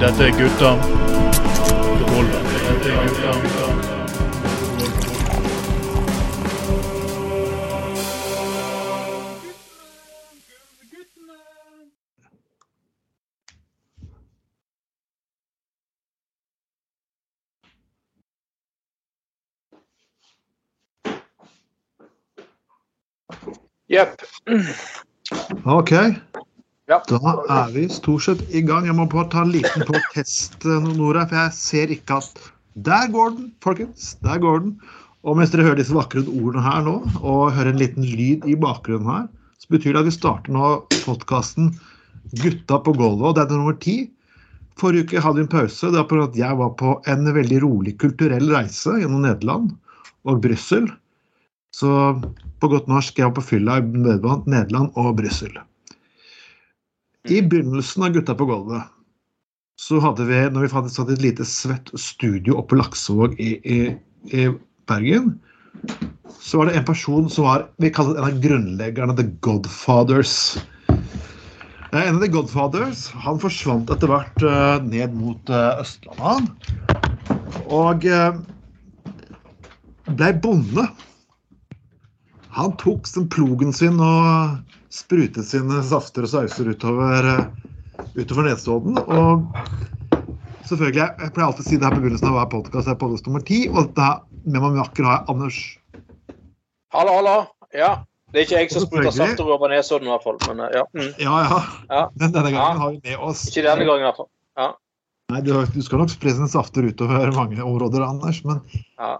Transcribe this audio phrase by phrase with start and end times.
[0.00, 0.70] Dette er gutta.
[2.74, 3.86] Dette er gutta.
[23.88, 24.22] Jepp.
[25.64, 25.92] OK.
[26.86, 27.00] Ja.
[27.10, 28.86] Da er vi stort sett i gang.
[28.86, 33.08] Jeg må bare ta en liten protest, eh, Nora, for jeg ser ikke at Der
[33.08, 34.14] går den, folkens.
[34.20, 34.80] Der går den.
[35.24, 38.54] Og mens dere hører disse vakre ordene her nå, og hører en liten lyd i
[38.54, 39.24] bakgrunnen her,
[39.58, 40.68] så betyr det at vi starter nå
[41.06, 41.72] podkasten
[42.42, 44.10] Gutta på gulvet, og det er nummer ti.
[44.76, 45.88] Forrige uke hadde vi en pause.
[45.88, 49.72] Det var på at jeg var på en veldig rolig kulturell reise gjennom Nederland
[50.28, 50.90] og Brussel.
[51.72, 51.88] Så
[52.60, 55.56] på godt norsk jeg var på fylla i Nederland og Brussel.
[57.26, 58.92] I begynnelsen av Gutta på gulvet
[59.76, 63.50] så hadde vi, når vi faktisk hadde et lite svett studio oppe på Laksevåg i,
[63.60, 63.80] i,
[64.32, 64.46] i
[64.88, 65.34] Bergen,
[66.40, 70.56] så var det en person som var vi kallet en av grunnleggerne, The Godfathers.
[70.88, 76.70] Eh, En av The Godfathers han forsvant etter hvert uh, ned mot uh, Østlandet.
[77.66, 78.38] Og uh,
[80.14, 80.86] ble bonde.
[82.56, 84.62] Han tok den plogen sin og
[84.96, 88.98] sprutet sine safter og sauser utover, eh, utover Nesodden.
[88.98, 89.46] Og
[90.66, 92.98] selvfølgelig, jeg, jeg pleier alltid å si det her på begynnelsen av hver podkast, er
[93.00, 93.66] podkast nummer ti.
[93.72, 95.60] Og dette her, med meg makker har jeg Anders.
[96.94, 97.36] Hallo, hallo.
[97.76, 97.92] Ja.
[98.32, 100.40] Det er ikke jeg som spruter safter over Nesodden, i hvert fall.
[100.48, 100.84] Men eh, ja.
[100.96, 101.12] Mm.
[101.22, 101.60] Ja, ja.
[101.92, 102.02] Ja.
[102.18, 102.82] Men denne gangen Ja.
[102.82, 104.32] har vi med oss Ikke denne gangen, i hvert fall.
[105.26, 108.44] Nei, du, du skal nok spre sine safter utover mange områder, Anders.
[108.46, 108.60] Men
[108.98, 109.16] Ja.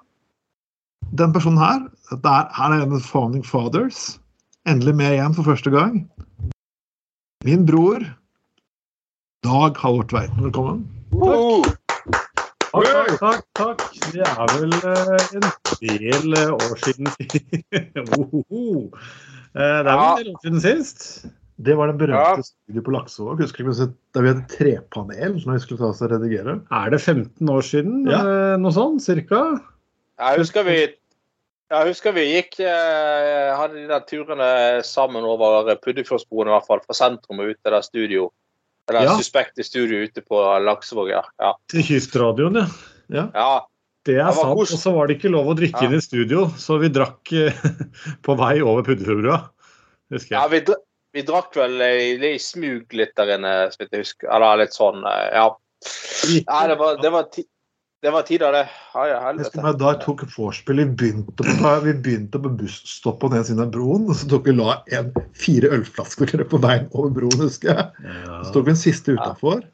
[1.19, 1.81] den personen her,
[2.23, 4.21] der, her er en Founding Fathers.
[4.67, 5.99] Endelig med igjen for første gang.
[7.47, 8.03] Min bror
[9.47, 10.81] Dag Halvor Tveiten, velkommen.
[11.15, 11.77] Takk.
[12.77, 13.85] Takk, takk, takk.
[14.13, 15.47] Det er vel eh, en
[15.81, 17.09] del eh, år siden
[18.19, 18.91] Ohoho.
[19.55, 21.07] Eh, Det er vel en del år siden sist.
[21.57, 22.43] Det var den berømte Ja.
[22.45, 23.39] studien på Laksevåg.
[23.41, 23.71] Husker du
[24.13, 26.59] da vi hadde trepanel som vi skulle ta oss og redigere?
[26.75, 28.03] Er det 15 år siden?
[28.11, 28.21] Ja.
[28.61, 29.45] Noe sånt, cirka?
[30.17, 30.77] jeg husker vi
[31.73, 34.49] jeg husker vi gikk eh, hadde de der turene
[34.87, 36.83] sammen over Puddefjordsbroen, i hvert fall.
[36.87, 38.29] Fra sentrum og ut til det studio.
[38.89, 39.17] Eller Ja.
[39.19, 41.25] suspekte studio ute på Laksevåg, ja.
[41.43, 41.55] ja.
[41.73, 42.61] Til Kystradioen,
[43.11, 43.25] ja.
[43.35, 43.49] ja.
[44.07, 44.61] Det er Det var sant.
[44.63, 45.89] Og så var det ikke lov å drikke Ja.
[45.91, 47.53] inn i studio, så vi drakk eh,
[48.25, 49.41] på vei over Puddefjordbrua.
[50.15, 50.51] Husker ja jeg.
[50.55, 50.83] vi, dr
[51.17, 54.29] vi drakk vel i, i smug litt der inne, så vidt jeg husker.
[54.37, 55.49] Eller litt sånn, eh, ja.
[56.47, 57.43] Nei, det var, det var, ti
[58.05, 58.65] det var tida, det.
[58.95, 59.63] Ai, ja, Jeg husker helvete.
[59.65, 63.65] meg Da jeg tok vorspiel, vi begynte på, vi begynte på busstopp på den siden
[63.65, 64.05] av broen.
[64.11, 68.05] Og så tok vi la en, fire ølflasker på veien over broen, husker jeg.
[68.05, 68.43] Ja.
[68.45, 69.65] Så tok vi en siste utafor.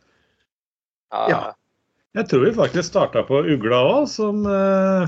[1.12, 1.42] Ja.
[2.12, 4.10] Jeg tror vi faktisk starta på Ugla òg,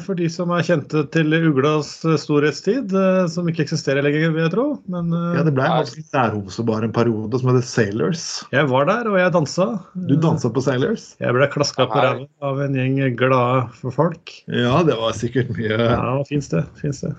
[0.07, 2.95] for de som er kjente til Uglas eh, storhetstid.
[2.97, 4.65] eh, Som ikke eksisterer lenger, vil jeg tro.
[4.89, 8.25] Men eh, Ja, det ble en nærhomsebar en periode som heter Sailors.
[8.57, 9.67] jeg var der, og jeg dansa.
[10.09, 11.11] Du dansa på Sailors?
[11.21, 14.33] Jeg ble klaska på ræva av en gjeng glade for folk.
[14.49, 16.65] Ja, det var sikkert mye Ja, fins det.
[16.81, 17.13] Fins det.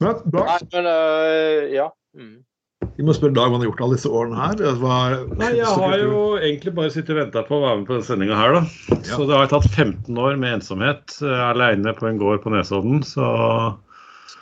[0.00, 1.90] Men Dag, Nei, men uh, ja.
[2.16, 2.38] Mm.
[3.00, 4.58] Vi må spørre Dag hva han har gjort alle disse årene her.
[4.60, 7.86] Hva, var, Nei, jeg har jo egentlig bare sittet og venta på å være med
[7.88, 8.98] på denne sendinga her, da.
[9.08, 13.00] Så det har tatt 15 år med ensomhet uh, aleine på en gård på Nesodden.
[13.08, 13.24] Så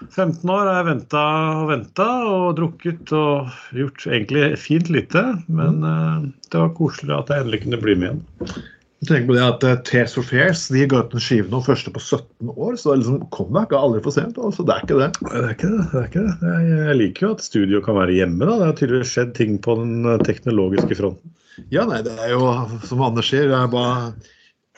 [0.07, 1.23] 15 år har jeg venta
[1.59, 5.23] og venta og drukket og gjort egentlig fint lite.
[5.51, 8.69] Men eh, det var koselig at jeg endelig kunne bli med igjen.
[9.07, 11.93] Tenk på det at uh, Tears for Fears de ga ut en skive nå første
[11.95, 14.41] på 17 år, så liksom comeback er aldri for sent.
[14.43, 15.11] Altså, det er ikke det.
[15.21, 15.85] Det er ikke det.
[15.93, 16.55] det, er ikke det.
[16.71, 18.43] Jeg, liker jo at studio kan være hjemme.
[18.43, 18.57] da.
[18.59, 21.37] Det har tydeligvis skjedd ting på den eh, teknologiske fronten.
[21.75, 22.51] Ja, nei, det er jo
[22.91, 24.11] som Anders sier, det er bare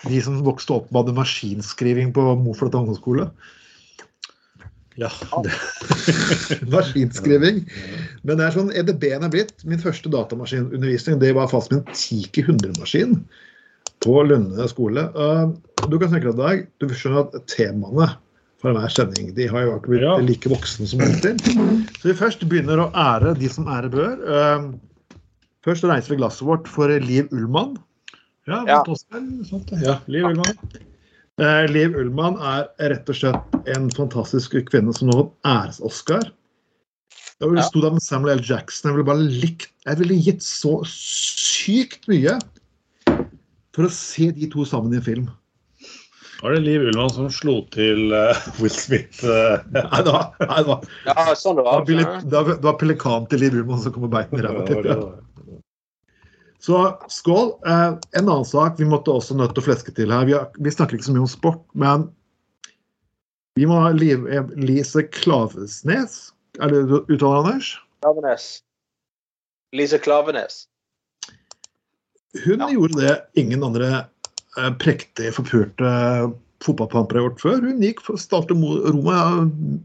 [0.08, 3.28] de som vokste opp med hadde maskinskriving på Moflot ungdomsskole.
[5.00, 5.08] Ja,
[6.74, 7.64] Maskinskriving.
[8.20, 9.62] Men det er sånn EDB-en er blitt.
[9.64, 13.22] Min første datamaskinundervisning det var fast med en Tiki 100-maskin
[14.04, 15.06] på Lunde skole.
[15.16, 15.52] Uh,
[15.88, 18.10] du kan tenke deg, Dag, du skjønner at temaene
[18.60, 20.16] for hver sending de har jo ikke blitt Ja.
[20.20, 21.40] like voksne som alltid.
[22.00, 24.18] Så vi først begynner å ære de som ære bør.
[24.26, 24.66] Uh,
[25.64, 27.78] først reiser vi glasset vårt for Liv Ullmann.
[28.48, 28.82] ja, Ja.
[29.80, 30.58] Ja Liv Ullmann.
[31.40, 36.26] Eh, Liv Ullmann er rett og slett en fantastisk kvinne som nå har fått æres-Oscar.
[37.40, 38.42] Jeg sto der med Samuel L.
[38.44, 38.90] Jackson.
[38.90, 42.34] Jeg ville bare likt Jeg ville gitt så sykt mye
[43.76, 45.30] for å se de to sammen i en film.
[46.40, 49.20] Var det Liv Ullmann som slo til uh, Will Smith?
[49.20, 52.64] Uh, Nei, det var, nei, det var, Ja, sånn det det var, det var, det
[52.64, 54.64] var pelikan til Liv Ullmann som kom med beiten i ræva.
[54.70, 55.04] Til.
[56.60, 57.52] Så skål.
[57.66, 60.26] Eh, en annen sak vi måtte også nødt til å fleske til her.
[60.28, 62.08] Vi, har, vi snakker ikke så mye om sport, men
[63.56, 64.26] vi må ha Liv,
[64.60, 66.18] Lise Klavesnes.
[66.60, 67.72] Er det uttalen, Anders?
[68.04, 68.50] Klavenes.
[69.76, 70.66] Lise Klavenes.
[72.44, 72.70] Hun Ja.
[72.70, 74.06] gjorde det ingen andre
[74.58, 75.90] eh, prektige, forpurte
[76.64, 77.60] fotballpampere har gjort før.
[77.66, 79.80] Hun gikk for starte rommet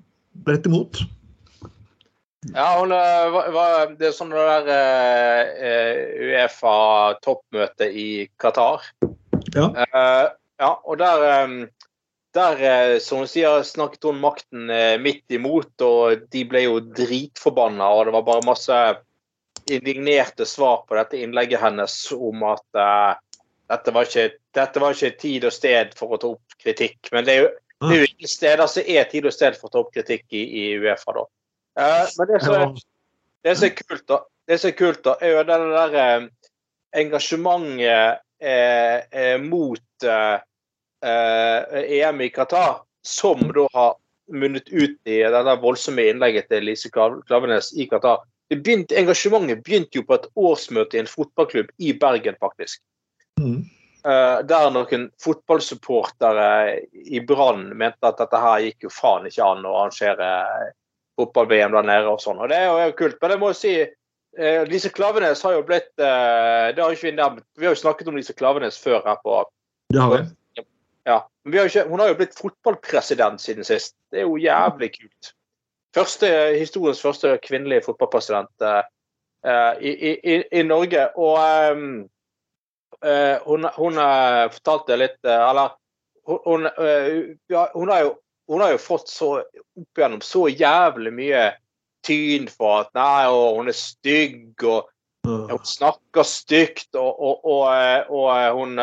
[0.45, 1.00] bredt imot.
[2.53, 8.09] Ja, hun eh, var, det er sånn det der uh, Uefa-toppmøte i
[8.42, 8.86] Qatar.
[9.56, 9.71] Ja.
[9.71, 10.27] Uh,
[10.62, 11.56] ja, og der, um,
[12.38, 14.69] der uh, som hun sier, snakket hun makten
[15.01, 18.83] midt imot, og de ble jo dritforbanna, og det var bare masse
[19.71, 23.13] indignerte svar på dette innlegget hennes om at uh,
[23.71, 27.00] dette, var ikke, dette var ikke tid og sted for å ta opp kritikk.
[27.15, 27.53] Men det er jo,
[27.85, 30.65] det ingen steder som er tid og sted for å ta opp kritikk i, i
[30.79, 31.25] Uefa, da.
[31.75, 32.31] Uh, men
[33.45, 36.27] det som er kult, da, det som er, kult da, er jo det der eh,
[37.01, 40.38] engasjementet eh, eh, mot eh,
[41.06, 43.94] eh, EM i Qatar, som da har
[44.33, 48.23] munnet ut i det voldsomme innlegget til Lise Klav- Klavenes i Qatar.
[48.50, 52.81] Det begynte, engasjementet begynte jo på et årsmøte i en fotballklubb i Bergen, faktisk.
[53.42, 53.63] Mm.
[54.06, 56.50] Uh, der noen fotballsupportere
[56.94, 60.27] i Brann mente at dette her gikk jo faen ikke an å arrangere
[61.18, 62.38] fotball-VM der nede og sånn.
[62.38, 63.18] Og det er jo, er jo kult.
[63.21, 67.00] Men jeg må jo si uh, Lise Klavenes har jo blitt uh, Det har jo
[67.00, 67.48] ikke vi nevnt.
[67.57, 69.39] Vi har jo snakket om Lise Klavenes før her på
[69.95, 70.21] Det har vi.
[71.09, 71.18] ja.
[71.41, 73.98] Men vi har ikke, hun har jo blitt fotballpresident siden sist.
[74.13, 75.33] Det er jo jævlig kult.
[75.95, 76.27] Første,
[76.59, 78.83] historiens første kvinnelige fotballpresident eh,
[79.47, 81.07] eh, i, i, i, Norge.
[81.15, 81.94] Og ehm,
[83.00, 84.00] eh, hun, hun
[84.57, 85.75] fortalte litt Eller
[86.25, 86.68] hun,
[87.53, 88.15] ja, hun, har jo,
[88.50, 91.44] hun har jo fått så opp igjennom så jævlig mye
[92.06, 94.89] tyn for at nei, og hun er stygg, og
[95.25, 98.81] hun snakker stygt, og, og, og, og hun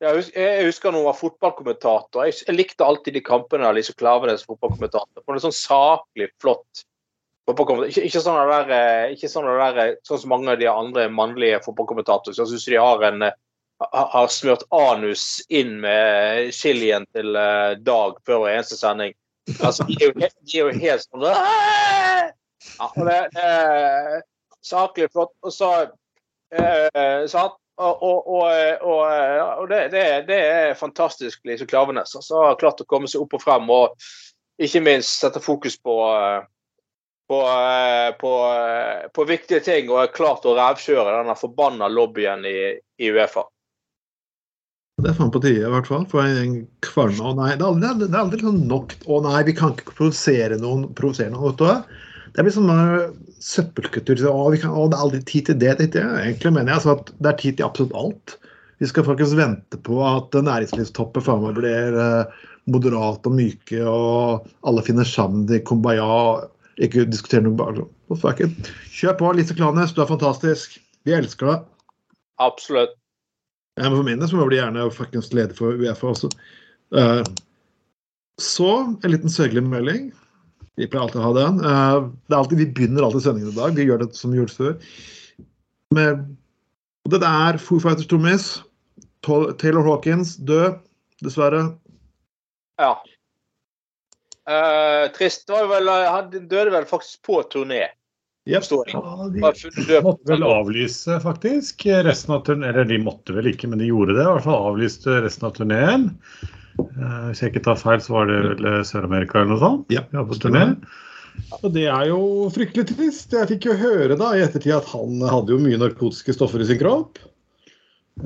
[0.00, 2.26] jeg husker, når hun var fotballkommentator.
[2.28, 5.24] Jeg, likte alltid de kampene av Lise Klavenes fotballkommentator.
[5.24, 6.84] Hun er sånn saklig flott.
[7.46, 11.06] Ikke, ikke sånn der, eh, ikke sånn der, eh, sånn som mange av de andre
[11.08, 12.36] mannlige fotballkommentatorene.
[12.36, 13.36] Jeg syns de har en eh,
[13.92, 17.36] har smurt anus inn med chilien til
[17.84, 19.12] Dag før hver eneste sending.
[19.60, 24.22] Altså, de er jo, de er jo helt sånn ja, det,
[24.64, 25.32] Saklig flott.
[25.46, 25.70] Og så
[26.50, 27.60] eh, sant?
[27.76, 28.44] Og, og, og,
[28.88, 29.00] og,
[29.60, 32.14] og det, det, det er fantastisk, Lise Klavenes.
[32.16, 34.06] Altså, har klart å komme seg opp og frem, og
[34.62, 35.96] ikke minst sette fokus på
[37.26, 37.42] på,
[38.20, 38.32] på,
[39.14, 42.58] på viktige ting, og er klart å revkjøre denne forbanna lobbyen i,
[43.02, 43.42] i Uefa.
[45.02, 46.06] Det er faen på tide, i hvert fall.
[46.08, 47.20] For en kvalme.
[47.20, 49.92] Å nei, det er aldri, det er aldri sånn nok Å nei, vi kan ikke
[49.98, 50.86] provosere noen.
[50.96, 51.98] Provosere noen vet du?
[52.36, 54.18] Det blir sånn uh, søppelkultur.
[54.20, 55.76] så, Å, vi kan, å, det er aldri tid til det.
[55.78, 56.04] det, det.
[56.04, 58.36] Egentlig mener jeg altså, at det er tid til absolutt alt.
[58.82, 64.84] Vi skal faktisk vente på at næringslivstoppet meg blir uh, moderate og myke, og alle
[64.84, 66.44] finner sammen i kumbaya.
[66.82, 68.52] Ikke diskutere noe bare sånn.
[68.92, 69.96] Kjør på, Lise Klanes.
[69.96, 70.76] Du er fantastisk.
[71.08, 71.64] Vi elsker deg.
[72.44, 72.92] Absolutt.
[73.80, 76.30] Ja, men for min del så må jeg bli gjerne fuckings leder for Uefa også.
[76.92, 77.24] Uh,
[78.40, 80.10] så en liten sørgelig melding.
[80.76, 81.60] Vi pleier alltid å ha den.
[81.64, 83.76] Eh, det er alltid, vi begynner alltid sendingen i dag.
[83.76, 84.96] Vi gjør det som vi gjorde før.
[85.96, 86.24] Med,
[87.06, 88.48] og det er Foo Fighters trommis.
[89.26, 90.82] Taylor Hawkins død,
[91.24, 91.62] dessverre.
[92.78, 92.92] Ja.
[94.46, 95.48] Uh, trist.
[95.50, 97.86] Var vel, han døde vel faktisk på turné.
[98.46, 98.62] Yep.
[98.92, 99.00] Ja,
[99.32, 101.82] de måtte vel avlyse, faktisk.
[102.06, 104.22] Resten av turn Eller de måtte vel ikke, men de gjorde det.
[104.22, 106.04] I hvert fall avlyste resten av turneen.
[106.80, 109.92] Eh, Hvis jeg ikke tar feil, så var det vel eh, Sør-Amerika eller noe sånt.
[109.94, 110.64] Ja, Ja, på turné.
[111.60, 113.32] Og det er jo fryktelig trist.
[113.36, 116.68] Jeg fikk jo høre da i ettertid at han hadde jo mye narkotiske stoffer i
[116.68, 117.18] sin kropp.
[117.20, 117.32] Eh,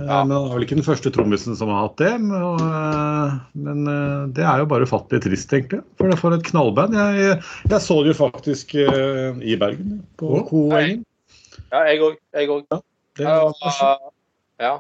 [0.07, 0.21] Ja.
[0.23, 2.13] Men han er vel ikke den første trommisen som har hatt det.
[2.23, 3.81] Men, og, eh, men
[4.37, 5.81] det er jo bare ufattelig trist, egentlig.
[5.99, 6.95] For det for et knallband.
[6.95, 7.41] Jeg,
[7.73, 10.31] jeg så det jo faktisk uh, i Bergen, på.
[10.47, 11.03] Koengen.
[11.73, 12.15] Ja, jeg òg.
[12.39, 12.81] Jeg òg.
[13.19, 13.35] Ja,
[14.63, 14.77] ja.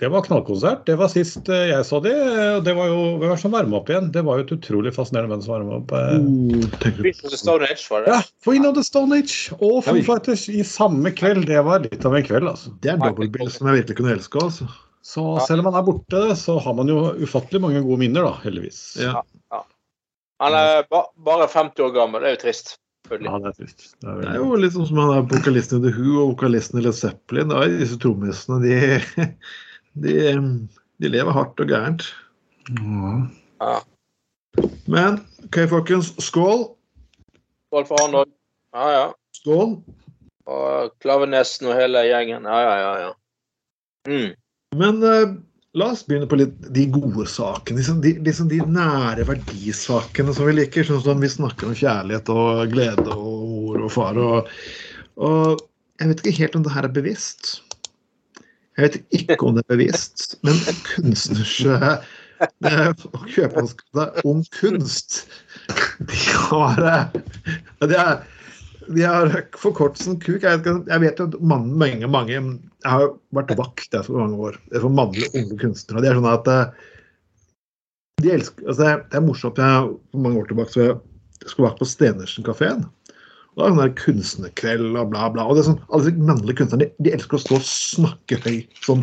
[0.00, 0.86] Det var knallkonsert.
[0.88, 2.14] Det var sist eh, jeg så det.
[2.56, 4.10] og Det var jo hvem som varma opp igjen?
[4.14, 5.92] Det var jo et utrolig fascinerende band som varma opp.
[5.92, 6.14] eh.
[6.16, 6.64] Oh,
[7.10, 8.14] of the Stone Age, var det?
[8.14, 10.00] Ja, Queen of the Stone Age og Foo.
[10.06, 11.44] Fighters i samme kveld.
[11.50, 12.72] Det var litt av en kveld, altså.
[12.80, 14.44] Det er dobbeltbill som jeg virkelig kunne elske.
[14.48, 14.68] Altså.
[15.10, 18.34] Så selv om man er borte, så har man jo ufattelig mange gode minner, da,
[18.44, 18.80] heldigvis.
[19.00, 19.22] Ja.
[20.40, 22.24] Han er ba bare 50 år gammel.
[22.24, 22.78] Det er jo trist.
[23.10, 23.88] Ja, det er trist.
[24.00, 26.28] Det er Det er jo litt sånn som han er vokalisten i The Who og
[26.36, 27.50] vokalisten i Led Zeppelin.
[27.50, 28.76] Da disse trommisene de,
[29.94, 30.14] de,
[31.02, 32.06] de lever hardt og gærent.
[32.70, 33.78] Ja.
[34.90, 36.12] Men OK, folkens.
[36.22, 36.66] Skål.
[37.70, 38.32] Skål for han òg.
[38.74, 39.06] Ja, ja.
[39.40, 39.76] Skål.
[40.50, 42.48] Og Klavenesen og hele gjengen.
[42.48, 42.92] Ja, ja, ja.
[43.06, 43.12] ja.
[44.08, 44.30] Mm.
[44.80, 45.34] Men uh,
[45.76, 47.80] la oss begynne på litt de gode sakene.
[47.80, 50.86] Liksom de, liksom de nære verdisakene som vi liker.
[50.86, 54.18] Sånn som vi snakker om kjærlighet og glede og mor og far.
[54.18, 54.54] Og,
[55.20, 55.60] og
[56.00, 57.60] jeg vet ikke helt om det her er bevisst.
[58.78, 62.10] Jeg vet ikke om det er bevisst, men kunstners eh,
[62.40, 63.64] å kjøpe
[64.24, 65.24] om kunst
[66.08, 67.18] De har eh,
[67.90, 68.22] de er,
[68.90, 70.46] de har forkortelsen KUK.
[70.46, 74.88] Jeg vet, at mange, mange, mange Jeg har vært vakt jeg, for mange år for
[74.94, 76.04] mannlige unge kunstnere.
[76.04, 76.88] Det er sånn at eh,
[78.20, 79.60] de elsker, altså det er morsomt.
[79.60, 80.86] Jeg, for mange år tilbake så
[81.40, 82.82] jeg skulle vært på Stenersen-kafeen.
[83.54, 85.46] Og da er det sånn kunstnerkveld og bla, bla.
[85.46, 88.38] Og det er sånn, alle disse mannlige kunstnerne de, de elsker å stå og snakke
[88.44, 88.76] høyt.
[88.86, 89.02] Sånn,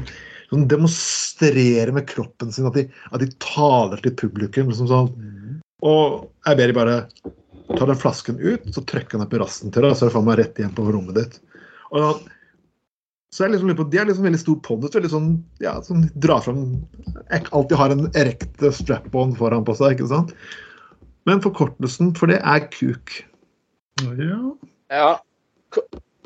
[0.51, 4.72] sånn demonstrere med kroppen sin at de, at de taler til publikum.
[4.72, 5.12] Liksom sånn.
[5.86, 6.98] Og jeg ber de bare
[7.75, 10.27] ta den flasken ut, så trykker opp i rassen til deg, så er det faen
[10.30, 11.39] meg rett igjen på rommet ditt.
[11.92, 12.12] Og da,
[13.36, 14.96] så jeg liksom lurer på, De har liksom veldig stor pondus.
[14.96, 15.32] veldig sånn,
[15.63, 16.62] ja, sånn drar fram
[17.30, 19.98] Alltid har en erekte strap-on foran på seg.
[19.98, 20.32] ikke sant?
[21.27, 23.20] Men forkortelsen for det er kuk.
[24.01, 24.56] Ja.
[24.88, 25.24] Ja.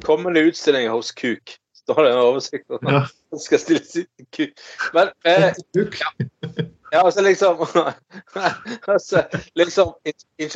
[0.04, 1.58] Kommende utstilling hos KUK.
[1.74, 2.70] Står det en oversikt?
[2.70, 3.06] over Ja.
[3.32, 4.60] Den skal stilles ut til KUK.
[4.94, 6.12] Men eh, ja.
[6.92, 7.62] ja, altså liksom
[8.88, 9.24] altså,
[9.56, 9.94] liksom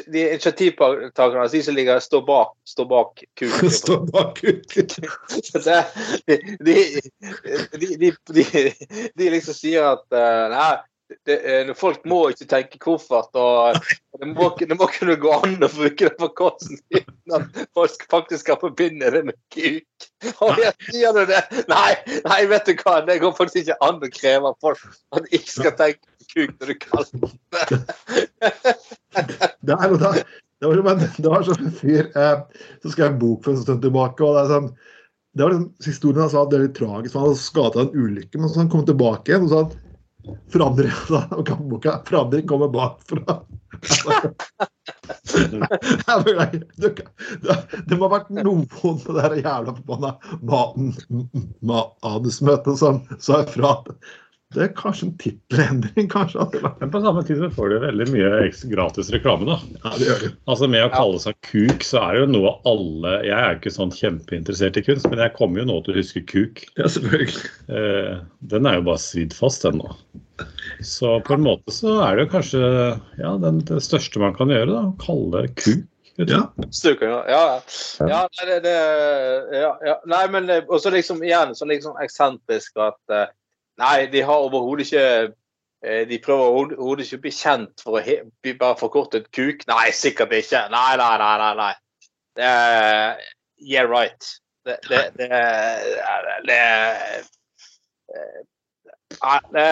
[0.05, 3.71] De initiativtakerne, altså de som ligger, står bak, står bak KUK.
[3.81, 4.75] Står bak kuk.
[6.25, 6.75] De, de,
[7.71, 8.73] de, de, de,
[9.17, 10.75] de liksom sier at eh, nei,
[11.25, 13.29] det, eh, folk må ikke tenke koffert.
[13.37, 13.77] og
[14.19, 18.05] Det må, det må kunne gå an å bruke det for kosten uten at folk
[18.11, 20.07] faktisk skal forbinde det med kuk.
[20.41, 21.43] Og jeg sier det?
[21.69, 21.91] Nei,
[22.25, 24.81] nei, vet du hva, det går faktisk ikke an å kreve av folk
[25.17, 26.01] at ikke skal tenke
[26.33, 27.29] kuk når du kaller det
[29.65, 30.09] Det, er, da,
[30.59, 32.35] det, var, som en- det var sånn en fyr eh,
[32.83, 34.25] som skrev bok for en stund tilbake.
[34.25, 34.67] og Det er sånn,
[35.35, 37.13] det var liksom, historien hans var litt tragisk.
[37.13, 39.77] for Han hadde skadet en ulykke, men så han kom tilbake igjen og sa at
[40.53, 41.49] forandring, da, og
[42.07, 43.39] forandring kommer bakfra.
[47.85, 50.11] Det, må ha vært noen på det der jævla forbanna
[51.65, 53.91] manusmøtet som sa ifra at
[54.53, 56.45] det er kanskje en tittelendring, kanskje.
[56.79, 58.29] Men på samme tid så får du veldig mye
[58.71, 59.57] gratis reklame, da.
[59.81, 60.29] Ja, det gjør det.
[60.53, 63.59] Altså Med å kalle seg kuk, så er det jo noe alle Jeg er jo
[63.59, 66.61] ikke sånn kjempeinteressert i kunst, men jeg kommer jo nå til å huske kuk.
[66.77, 67.49] Ja, selvfølgelig.
[67.67, 68.13] Eh,
[68.53, 69.91] den er jo bare svidd fast, den nå.
[70.85, 72.63] Så på en måte så er det jo kanskje
[73.19, 74.83] ja, den, det største man kan gjøre, da.
[74.91, 75.87] Å kalle kuk.
[76.15, 76.35] vet du.
[76.37, 76.45] Ja.
[77.01, 78.11] Ja, ja.
[78.13, 78.75] ja nei, det, det
[79.57, 79.97] ja, ja.
[80.07, 83.33] Nei, men eh, også liksom igjen sånn liksom eksentrisk at eh,
[83.81, 85.05] Nei, de har overhodet ikke
[85.83, 88.03] eh, De prøver overhodet ikke å bli kjent for å
[88.45, 89.65] bli bare forkortet kuk.
[89.71, 90.65] Nei, sikkert ikke.
[90.73, 91.35] Nei, nei, nei.
[91.43, 91.73] nei, nei.
[92.35, 93.23] Det er,
[93.63, 94.31] yeah, right.
[94.65, 95.39] Det det, det, det,
[96.49, 96.61] det,
[99.21, 99.65] Nei, det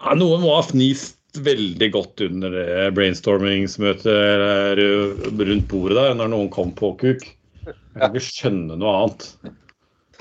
[0.00, 2.56] Ja, noen må ha fnist veldig godt under
[2.96, 7.26] brainstormingsmøtet eh, rundt bordet der, når noen kom på kuk.
[7.66, 9.28] Jeg kan ikke skjønne noe annet.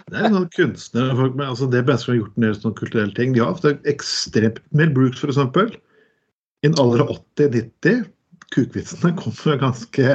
[0.09, 3.15] Det er noen kunstnere folk, med, altså det mennesker har gjort en del sånne kulturelle
[3.17, 3.33] ting.
[3.35, 5.37] De har ofte ekstremt Mel Brooks, f.eks.
[6.63, 8.07] I en alder av 80-90.
[8.49, 10.05] Kukvitsene kom med ganske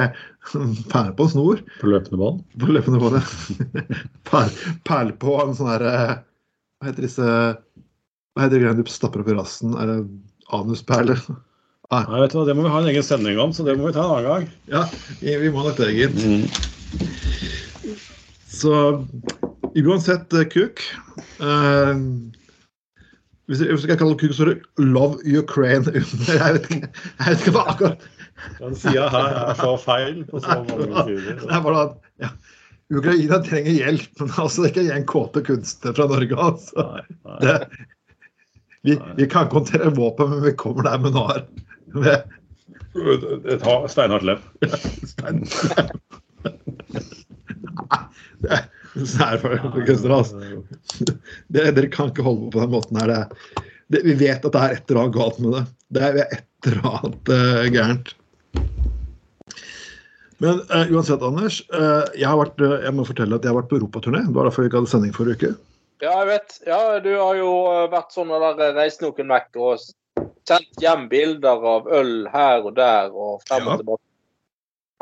[0.91, 2.41] pære på snor På løpende bånd.
[2.59, 3.15] på løpende bånd.
[3.21, 4.41] ja.
[4.89, 9.31] Perle på en sånn herre Hva heter disse Hva heter det greiene du stapper opp
[9.31, 9.71] i rassen?
[9.79, 9.97] Er det
[10.53, 11.21] anusperler?
[11.93, 13.87] Nei, vet du hva, Det må vi ha en egen sending om, så det må
[13.87, 14.45] vi ta en annen gang.
[14.73, 14.83] Ja,
[15.23, 16.17] vi vi må nok det, gitt.
[18.51, 18.73] Så
[19.75, 20.81] uansett eh, kuk
[21.43, 21.93] uh,
[23.45, 26.37] Hvis jeg, skal kalle kuk, så er det 'Love Ukraine' under.
[26.41, 26.89] Jeg vet ikke,
[27.19, 28.05] jeg vet ikke hva akkurat
[28.59, 31.43] Den sida her er så feil på så mange Det sider.
[31.49, 32.31] er bare at ja,
[32.95, 36.35] Ukraina trenger hjelp, men altså det er ikke en kåte kunstner fra Norge.
[36.37, 36.87] altså.
[36.93, 37.37] Nei, nei.
[37.41, 37.55] Det,
[38.85, 41.41] vi, vi kan ikke håndtere våpen, men vi kommer der med nar.
[41.95, 42.21] Med
[43.49, 44.43] Et steinhardt lem.
[45.09, 45.41] stein.
[48.45, 48.59] Det
[49.27, 49.39] er-
[49.75, 50.51] det er for altså.
[51.05, 53.11] Det, dere kan ikke holde på på den måten her.
[53.11, 55.65] Det, det, vi vet at det er et eller annet galt med det.
[55.95, 58.13] Det er et eller annet uh, gærent.
[60.43, 61.61] Men uh, uansett, Anders.
[61.73, 64.25] Uh, jeg, har vært, eh, jeg må fortelle at jeg har vært på europaturné.
[64.27, 65.51] Det var derfor vi ikke hadde sending forrige uke.
[66.03, 66.57] Ja, jeg vet.
[66.67, 67.51] Ja, du har jo
[67.93, 69.85] vært sånn der eh, reist noen vekk og
[70.45, 73.77] sendt hjem bilder av øl her og der og frem Ja.
[73.77, 74.04] og tilbake.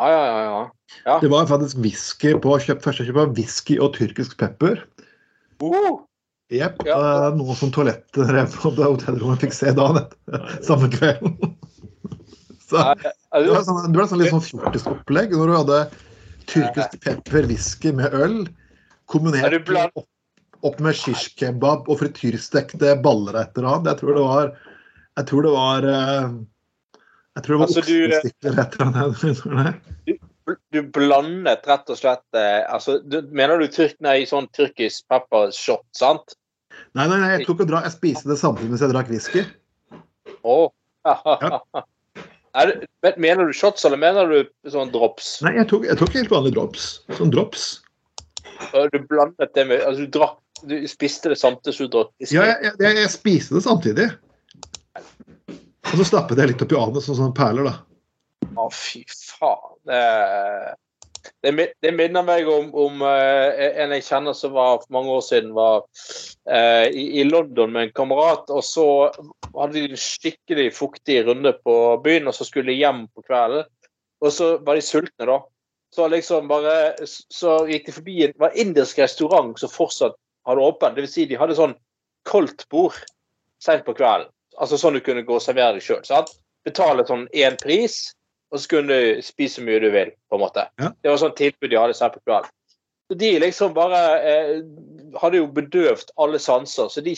[0.04, 0.64] Ja, ja, ja.
[1.06, 1.20] ja.
[1.22, 4.82] Det var faktisk whisky på kjøp, første kjøp av whisky og tyrkisk pepper.
[5.64, 6.04] Uh,
[6.52, 6.82] Jepp.
[6.86, 7.32] Ja.
[7.38, 10.08] noe som toalettrev på hotellrommet fikk se da.
[10.68, 11.38] Samme kvelden.
[12.74, 15.80] Så, det var sånn, det ble sånn litt sånn fjortisopplegg når du hadde
[16.50, 19.68] tyrkisk pepper whisky med øl, Er kombinert
[20.00, 20.08] opp,
[20.66, 23.92] opp med shish kebab og frityrstekte baller etter et eller annet.
[23.92, 24.54] Jeg tror det var
[25.20, 26.34] Jeg tror det var eh,
[27.34, 30.20] Jeg tror det var Altså, du- oksestikler eller et eller tror det.
[30.76, 35.86] Du blandet rett og slett eh, altså, du, Mener du tyrk, nei, sånn tyrkisk peppershot,
[35.96, 36.36] sant?
[36.98, 39.46] Nei, nei, nei, jeg tok og dra, jeg spiste det samtidig mens jeg drakk whisky.
[40.44, 40.58] Å.
[42.54, 42.70] Er
[43.18, 45.40] Mener du shots, eller mener du sånn drops?
[45.42, 46.84] Nei, jeg tok, jeg tok helt vanlige drops.
[47.18, 47.64] Sånn drops.
[48.94, 50.38] Du blandet det med Altså, du drakk
[50.70, 52.38] Du spiste det samtidig som du drakk whisky?
[52.38, 54.06] Ja, jeg, jeg, jeg spiste det samtidig.
[55.92, 57.76] Og så stappet jeg litt oppi anus som sånne perler, da.
[58.60, 59.76] Å, fy faen.
[59.84, 60.00] Det,
[61.44, 65.24] det, det minner meg om, om eh, en jeg kjenner som var for mange år
[65.24, 65.84] siden var
[66.50, 68.52] eh, i, i London med en kamerat.
[68.52, 68.88] Og så
[69.54, 73.68] hadde de en skikkelig fuktig runde på byen, og så skulle de hjem på kvelden.
[74.24, 75.40] Og så var de sultne, da.
[75.94, 80.16] Så liksom bare Så gikk de forbi en var indisk restaurant som fortsatt
[80.48, 80.96] hadde åpen.
[80.96, 81.12] Dvs.
[81.14, 81.76] Si de hadde sånn
[82.26, 82.98] koldt bord
[83.62, 84.32] seint på kvelden.
[84.62, 86.28] Altså sånn du kunne gå og servere deg sjøl.
[86.64, 88.14] Betale sånn én pris,
[88.54, 90.68] og så kunne du spise så mye du vil, på en måte.
[90.80, 90.92] Ja.
[91.02, 92.52] Det var sånn tilbud de hadde sent på kvelden.
[93.12, 94.60] Så de liksom bare eh,
[95.20, 97.16] hadde jo bedøvd alle sanser, så de,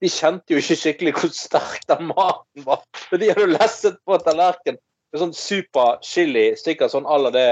[0.00, 2.84] de kjente jo ikke skikkelig hvor sterk den maten var.
[3.08, 7.32] Så de hadde jo lesset på tallerken med sånn super chili, sikkert sånn à la
[7.34, 7.48] det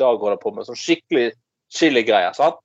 [0.00, 0.68] Dag holder på med.
[0.68, 1.30] Sånn skikkelig
[1.72, 2.32] chiligreier.
[2.36, 2.62] sant?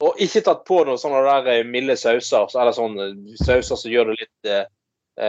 [0.00, 3.10] Og ikke tatt på noen sånne der eh, milde sauser, eller sånne
[3.40, 4.64] sauser som gjør det litt eh,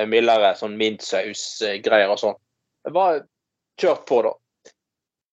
[0.10, 0.53] mildere.
[0.60, 2.38] Sånn mintsausgreier og sånn.
[2.86, 3.24] Det var
[3.81, 4.36] kjørt på, da.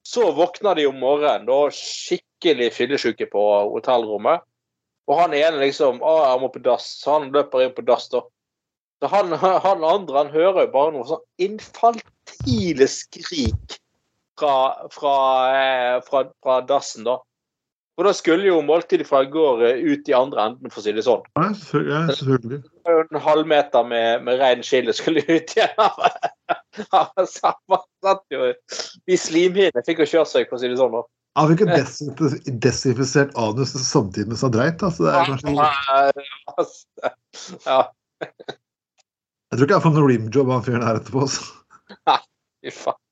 [0.09, 4.45] Så våkna de om morgenen, da skikkelig fyllesyke på hotellrommet.
[5.09, 6.87] Og han ene liksom Å, jeg må på dass.
[7.01, 8.23] Så han løper inn på dass, da.
[9.03, 9.33] Så han,
[9.67, 13.79] han andre han hører jo bare noe sånn infantile skrik
[14.39, 14.55] fra,
[14.95, 15.15] fra,
[15.53, 17.19] eh, fra, fra dassen, da.
[17.99, 20.85] Og da skulle jo måltidet fra i går eh, ut i andre enden, for å
[20.85, 21.25] si det sånn.
[21.35, 21.49] Ja,
[22.15, 22.61] selvfølgelig.
[22.87, 25.73] Ja, en halvmeter med, med rein chili skulle ut igjen.
[26.95, 28.53] Han satt jo
[29.11, 29.83] i slimhinne.
[29.87, 30.95] Fikk jo kjørt seg, for å si det sånn.
[30.95, 31.03] da.
[31.39, 34.79] Han fikk jo desinf- desinfisert anus samtidig med dreit.
[34.79, 35.51] da, det er kanskje...
[37.67, 37.81] Ja,
[39.49, 41.27] Jeg tror ikke jeg får noen rimjob av han fyren her etterpå.
[42.07, 42.19] Nei,
[42.63, 43.03] fy faen.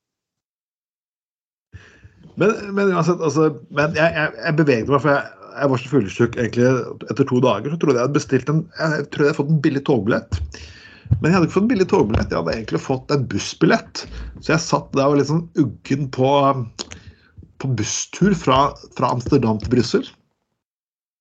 [2.40, 3.16] Men, men altså,
[3.72, 6.66] men jeg, jeg, jeg beveget meg, for jeg, jeg var så fyllesyk egentlig
[7.10, 7.72] etter to dager.
[7.72, 10.40] Så trodde jeg hadde bestilt en jeg trodde jeg hadde fått en billig togbillett.
[11.16, 14.04] Men jeg hadde ikke fått en billig togbillett, jeg hadde egentlig fått en bussbillett.
[14.44, 16.30] Så jeg satt der og var litt sånn uggen på,
[17.62, 18.58] på busstur fra,
[18.98, 20.10] fra Amsterdam til Brussel.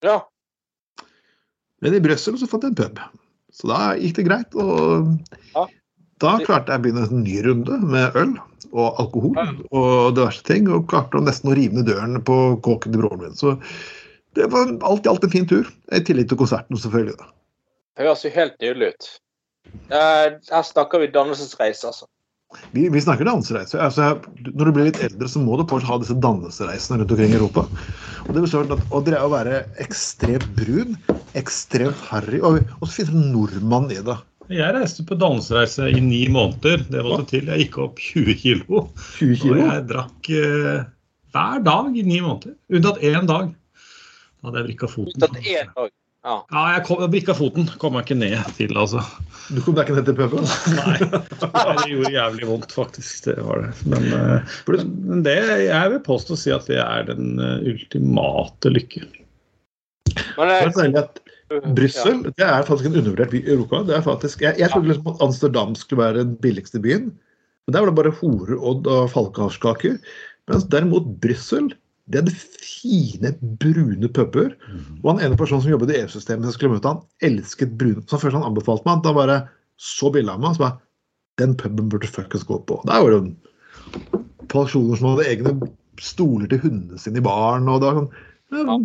[0.04, 0.20] Ja.
[1.86, 3.00] Men i Brussel så fant jeg en pub.
[3.56, 4.60] Så da gikk det greit.
[4.60, 5.16] Og
[5.56, 5.64] Ja.
[6.20, 8.36] da klarte jeg å begynne en ny runde med øl
[8.76, 9.38] og alkohol
[9.72, 10.70] og diverse ting.
[10.72, 13.38] Og klarte nesten å rive ned døren på kåken til broren min.
[13.38, 13.56] Så
[14.36, 15.70] det var alt i alt en fin tur.
[15.96, 17.16] I tillegg til konserten, selvfølgelig.
[17.22, 17.32] da.
[17.96, 19.08] Det høres jo helt nydelig ut.
[19.90, 22.10] Eh, Her snakker vi dannelsesreise, altså.
[22.76, 23.80] Vi, vi snakker dansereise.
[23.82, 24.14] Altså,
[24.54, 27.40] når du blir litt eldre, så må du fortsatt ha disse dannelsesreisene rundt omkring i
[27.40, 27.66] Europa.
[28.26, 30.96] Og det består at og det er å være ekstremt brun,
[31.38, 34.18] ekstremt harry, og, og så finnes det en nordmann i det.
[34.54, 36.84] Jeg reiste på dannelsesreise i ni måneder.
[36.92, 37.50] Det måtte til.
[37.50, 38.82] Jeg gikk opp 20 kilo.
[39.18, 40.84] 20 Og jeg drakk eh,
[41.34, 42.54] hver dag i ni måneder.
[42.70, 43.50] Unntatt én dag.
[43.50, 45.18] Da hadde jeg vrikka foten.
[45.18, 45.90] Unntatt én dag.
[46.26, 46.36] Ja.
[46.50, 47.68] Ja, jeg kom, jeg vrikka foten.
[47.82, 49.02] Kom jeg ikke ned til, altså.
[49.50, 50.48] Du kom deg ikke ned til puben?
[50.80, 50.96] Nei.
[51.02, 53.28] Det gjorde jævlig vondt, faktisk.
[53.28, 53.74] Det var det.
[53.90, 54.56] Men, eh,
[55.10, 59.06] men det, jeg vil påstå å si at det er den eh, ultimate lykke.
[60.38, 63.84] Men Det eh, er at Brussel det er faktisk en undervurdert by i Europa.
[63.86, 67.12] Det er faktisk, jeg, jeg trodde liksom at Amsterdam skulle være den billigste byen.
[67.66, 69.98] Men Der var det bare hore, odd og falkehavskaker.
[70.50, 71.74] Mens derimot Brussel
[72.14, 73.32] det er det fine,
[73.62, 74.52] brune puber.
[75.02, 78.04] Og han ene personen som jobbet i EU-systemet, jeg skulle møte han, elsket brune.
[78.06, 79.40] Så først han anbefalte meg, da bare
[79.82, 80.82] så bilde av meg, så bare
[81.42, 82.78] Den puben burde fuckings gå på.
[82.88, 85.52] Der var det jo personer som hadde egne
[86.00, 88.14] stoler til hundene sine i baren, og det var sånn
[88.56, 88.78] ja,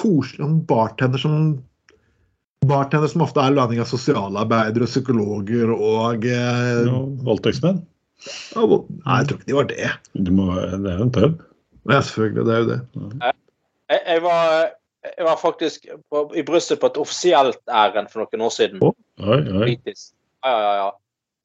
[0.00, 1.38] koselig En bartender som
[2.70, 7.80] Bartender som ofte er landing av sosialarbeidere, og psykologer og eh, Ja, Voldtektsmenn.
[8.54, 9.90] ja, Nei, jeg tror ikke de var det.
[10.14, 11.40] Du må, det er jo en pub.
[11.90, 12.46] Ja, selvfølgelig.
[12.46, 12.80] Det er jo det.
[13.90, 14.70] jeg, jeg, var,
[15.10, 18.82] jeg var faktisk på, i Brussel på et offisielt ærend for noen år siden.
[18.84, 19.76] Oh, Oi, oi.
[20.44, 20.88] Ja, ja, ja.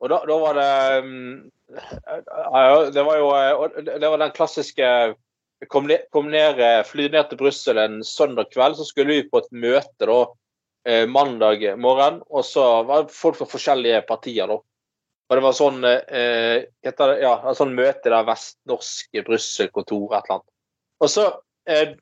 [0.03, 0.71] Og da, da var det
[1.05, 4.89] um, ja, Det var jo eh, det var den klassiske
[5.71, 9.29] kom ned, kom ned, eh, fly ned til Brussel en søndag kveld, så skulle vi
[9.29, 10.17] på et møte da,
[10.87, 12.21] eh, mandag morgen.
[12.29, 14.59] Og så var det folk fra forskjellige partier, da.
[15.25, 20.51] Og det var sånn eh, det, ja, sånn møte der vestnorske Brussel-kontor, et eller annet.
[21.01, 21.23] Og så
[21.69, 21.95] eh,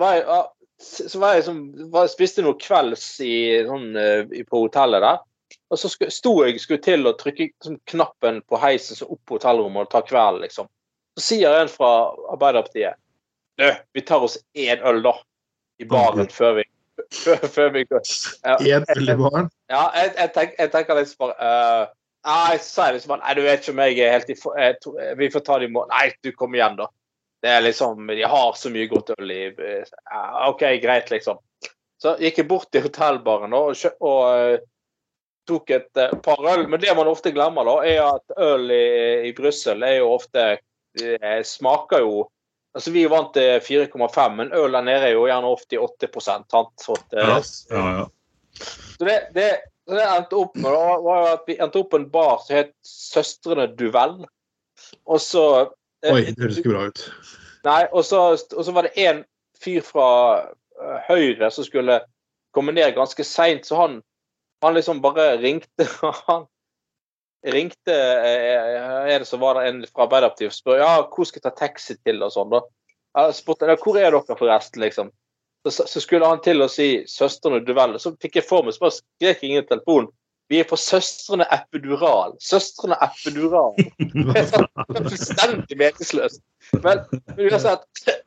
[0.00, 0.50] var jeg, ah,
[0.82, 1.62] så var jeg som,
[1.94, 3.34] var, spiste noe kvelds i,
[3.68, 5.22] sånn, eh, på hotellet der.
[5.72, 9.38] Og så sto jeg skulle til å trykke sånn, knappen på heisen så opp på
[9.38, 10.68] hotellrommet og ta kvelden, liksom.
[11.16, 12.96] Så sier en fra Arbeiderpartiet
[13.60, 15.12] Du, vi tar oss én øl, da.
[15.80, 16.64] I baren før vi
[17.12, 18.06] før, før vi går.
[18.66, 18.86] Én
[19.20, 19.50] baren.
[19.70, 23.34] ja, jeg, jeg, tenk, jeg tenker litt bare uh, Nei, så sier jeg liksom Nei,
[23.34, 25.94] du vet ikke om jeg er helt i jeg, Vi får ta det i morgen.
[25.94, 26.88] Nei, du kommer igjen, da.
[27.42, 31.40] Det er liksom De har så mye godt øl i ja, OK, greit, liksom.
[32.02, 34.62] Så gikk jeg bort til hotellbaren og, og uh,
[35.46, 36.64] tok et uh, par øl.
[36.70, 38.86] Men det man ofte glemmer, da, er at øl i,
[39.28, 42.24] i Brussel er jo ofte uh, Smaker jo
[42.74, 45.82] Altså, Vi er vant til 4,5, men øl der nede er jo gjerne ofte i
[45.82, 46.72] 8 sant?
[46.80, 47.40] Så at, eh, Ja,
[47.76, 48.06] ja, ja.
[48.98, 49.48] så det, det,
[49.90, 50.70] det endte opp med
[51.04, 54.24] var at vi endte opp på en bar som het Søstrene Duvel.
[55.06, 55.44] Og så
[56.04, 57.04] eh, Oi, det høres ikke bra ut.
[57.64, 58.22] Nei, og så,
[58.56, 59.22] og så var det en
[59.62, 60.08] fyr fra
[60.40, 62.00] eh, Høyre som skulle
[62.52, 64.00] komme ned ganske seint, så han,
[64.64, 65.86] han liksom bare ringte
[66.28, 66.48] Han
[67.50, 71.48] ringte en Er det som var en fra Arbeiderpartiet og spør ja, hvor skal jeg
[71.48, 72.52] ta taxi til og sånn.
[72.52, 72.62] da.
[73.18, 75.10] Jeg spurte ja, hvor er dere forresten, liksom.
[75.68, 77.98] Så, så skulle han til å si 'Søstrene duell'.
[78.02, 80.08] Så fikk jeg for meg, så bare skrek jeg telefon.
[80.50, 82.34] Vi er på Søstrene Epidural.
[82.42, 83.76] Søstrene Epidural.
[84.96, 86.42] Fullstendig meningsløst.
[86.82, 87.86] Men, men, uansett,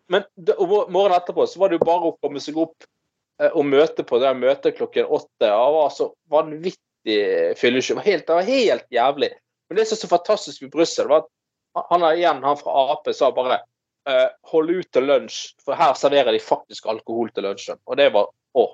[0.09, 2.87] men det- morgenen etterpå så var det jo bare å komme seg opp
[3.41, 5.29] eh, og møte på det møtet klokken åtte.
[5.43, 9.31] Det var så vanvittig var helt- det var helt jævlig.
[9.69, 13.07] Men det som er så fantastisk med Brussel, var at han igjen, han fra Ap
[13.13, 13.59] sa bare
[14.09, 17.79] eh, hold ut til lunsj, for her serverer de faktisk alkohol til lunsjen.
[17.85, 18.67] Og det var å,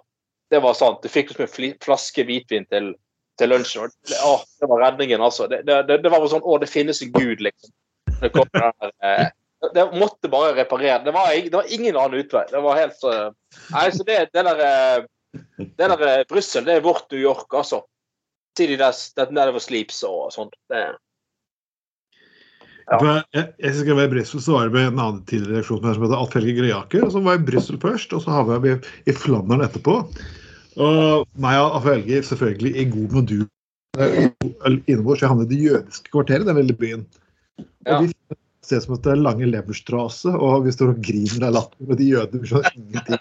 [0.51, 1.01] det var sant.
[1.03, 2.93] Du fikk liksom en flaske hvitvin til,
[3.39, 3.87] til lunsjen.
[3.87, 5.47] og Det, å, det var redningen, altså.
[5.51, 7.73] Det, det, det, var sånn å, det finnes en gud, liksom.
[8.21, 9.29] Det, der, eh,
[9.73, 11.01] det måtte bare reparere.
[11.05, 12.45] Det var, det var ingen annen utvei.
[12.51, 13.15] Det var helt så
[13.71, 17.83] Nei, så det, det der, eh, det der Brussel, det er vårt New York, altså.
[18.61, 20.53] City that's, that never sleeps og sånt.
[20.73, 20.91] Ja.
[22.91, 25.85] Jeg, jeg, jeg skal være i Brussel, så var det med en annen tidligere reaksjon
[25.85, 27.05] som heter Alf Helge Greaker.
[27.07, 28.73] og Så var jeg i Brussel først, og så havna vi
[29.07, 29.93] i Flandern etterpå.
[30.81, 33.45] Og meg og Alf Helge selvfølgelig i god modul
[34.87, 37.03] innover, så jeg havnet i det jødiske kvarteret, den lille byen.
[37.61, 37.99] Og Ja.
[38.01, 38.07] vi
[38.65, 41.97] ser som at det er Lange leverstrasse, og vi står og griner av latter med
[41.99, 42.47] de jødene.
[42.47, 43.19] Skjønner ingenting.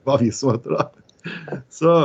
[0.04, 0.84] Hva vi så etter, da.
[1.68, 1.96] Så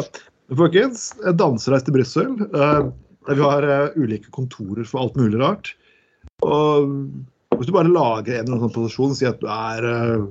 [0.54, 2.36] folkens, dansereis til Brussel.
[2.54, 2.92] eh,
[3.26, 5.74] der vi har eh, ulike kontorer for alt mulig rart.
[6.46, 6.90] Og
[7.56, 10.26] hvis du bare lager en eller annen sånn posisjon, sier at du er eh,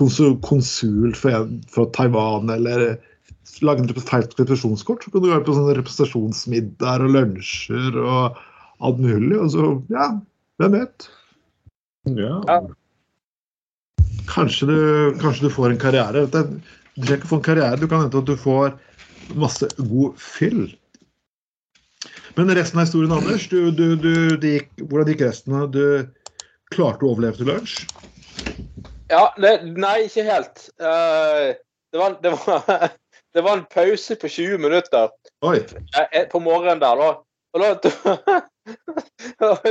[0.00, 2.94] konsul, konsul for, for Taiwan, eller
[3.62, 8.38] lager en feil representasjonskort, så kan du være på sånne representasjonsmiddager og lunsjer og
[8.82, 9.34] alt mulig.
[9.38, 10.12] Og så, ja,
[10.62, 11.10] hvem vet?
[12.08, 12.38] ja.
[12.48, 12.62] Ja.
[14.32, 14.76] Kanskje du,
[15.20, 16.22] kanskje du får en karriere.
[16.24, 16.30] Du
[17.02, 18.76] trenger ikke få en karriere, du kan hende at du får
[19.38, 20.64] masse god fyll.
[22.36, 25.58] Men resten av historien, Anders, du, du, du, det gikk, hvordan gikk resten?
[25.72, 25.84] Du
[26.72, 27.82] klarte å overleve til lunsj?
[29.12, 30.64] Ja, det, nei, ikke helt.
[30.80, 31.52] Uh,
[31.92, 32.86] det, var, det, var,
[33.36, 35.12] det var en pause på 20 minutter
[35.44, 35.58] Oi.
[36.00, 37.10] eh, på morgenen der, da.
[37.52, 37.68] Og da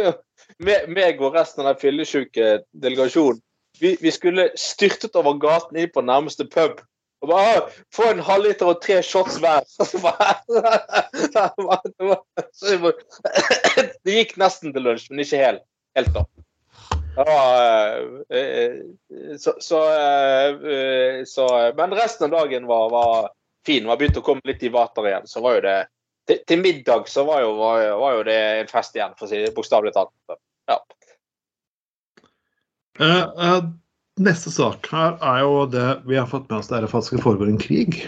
[0.62, 3.42] meg, meg og resten av den fyllesyke delegasjonen
[3.82, 6.82] vi, vi skulle styrtet over gaten inn på nærmeste pub.
[7.22, 9.62] Og bare «Ah, Få en halvliter og tre shots hver.
[14.04, 15.64] Det, gikk nesten til lunsj, men ikke helt.
[15.98, 16.24] helt da.
[17.22, 17.96] Eh,
[18.38, 18.76] eh,
[19.38, 23.30] så, så, eh, så Men resten av dagen var, var
[23.66, 23.88] fin.
[23.88, 25.28] Var begynt å komme litt i vater igjen.
[25.28, 25.80] Så var jo det
[26.30, 29.30] Til, til middag så var jo, var, var jo det en fest igjen, for å
[29.32, 30.14] si det bokstavelig talt.
[30.70, 30.78] Ja.
[33.02, 33.62] Uh, eh,
[34.20, 36.94] neste sak her er jo det vi har fått med oss, det er at det
[36.94, 38.02] faktisk foregår en krig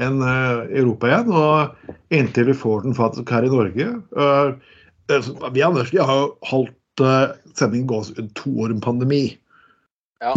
[0.00, 1.32] enn uh, i Europa igjen.
[1.34, 4.54] Og inntil vi får den faktisk her i Norge uh,
[5.10, 9.24] eh, Vi Anders, vi har jo holdt uh, sendingen gående to år med pandemi.
[10.22, 10.34] Ja.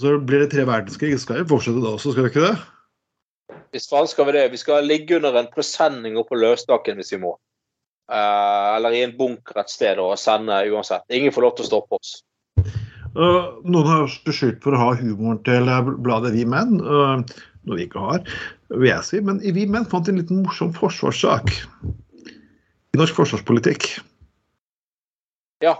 [0.00, 1.14] Så blir det tre verdenskrig.
[1.20, 2.56] Skal vi fortsette da også, skal vi ikke det?
[3.72, 4.46] Hvis faen skal vi det.
[4.52, 7.36] Vi skal ligge under en presenning oppe på løsdaken hvis vi må.
[8.06, 11.06] Uh, eller i en bunker et sted og sende uansett.
[11.10, 12.18] Ingen får lov til å stoppe oss.
[13.16, 17.78] Eh, noen har beskyldt for å ha humoren til eh, bladet Vi Menn, eh, noe
[17.78, 18.26] vi ikke har,
[18.74, 19.20] vil jeg si.
[19.24, 23.88] Men i Vi Menn fant en liten morsom forsvarssak i norsk forsvarspolitikk.
[25.64, 25.78] Ja.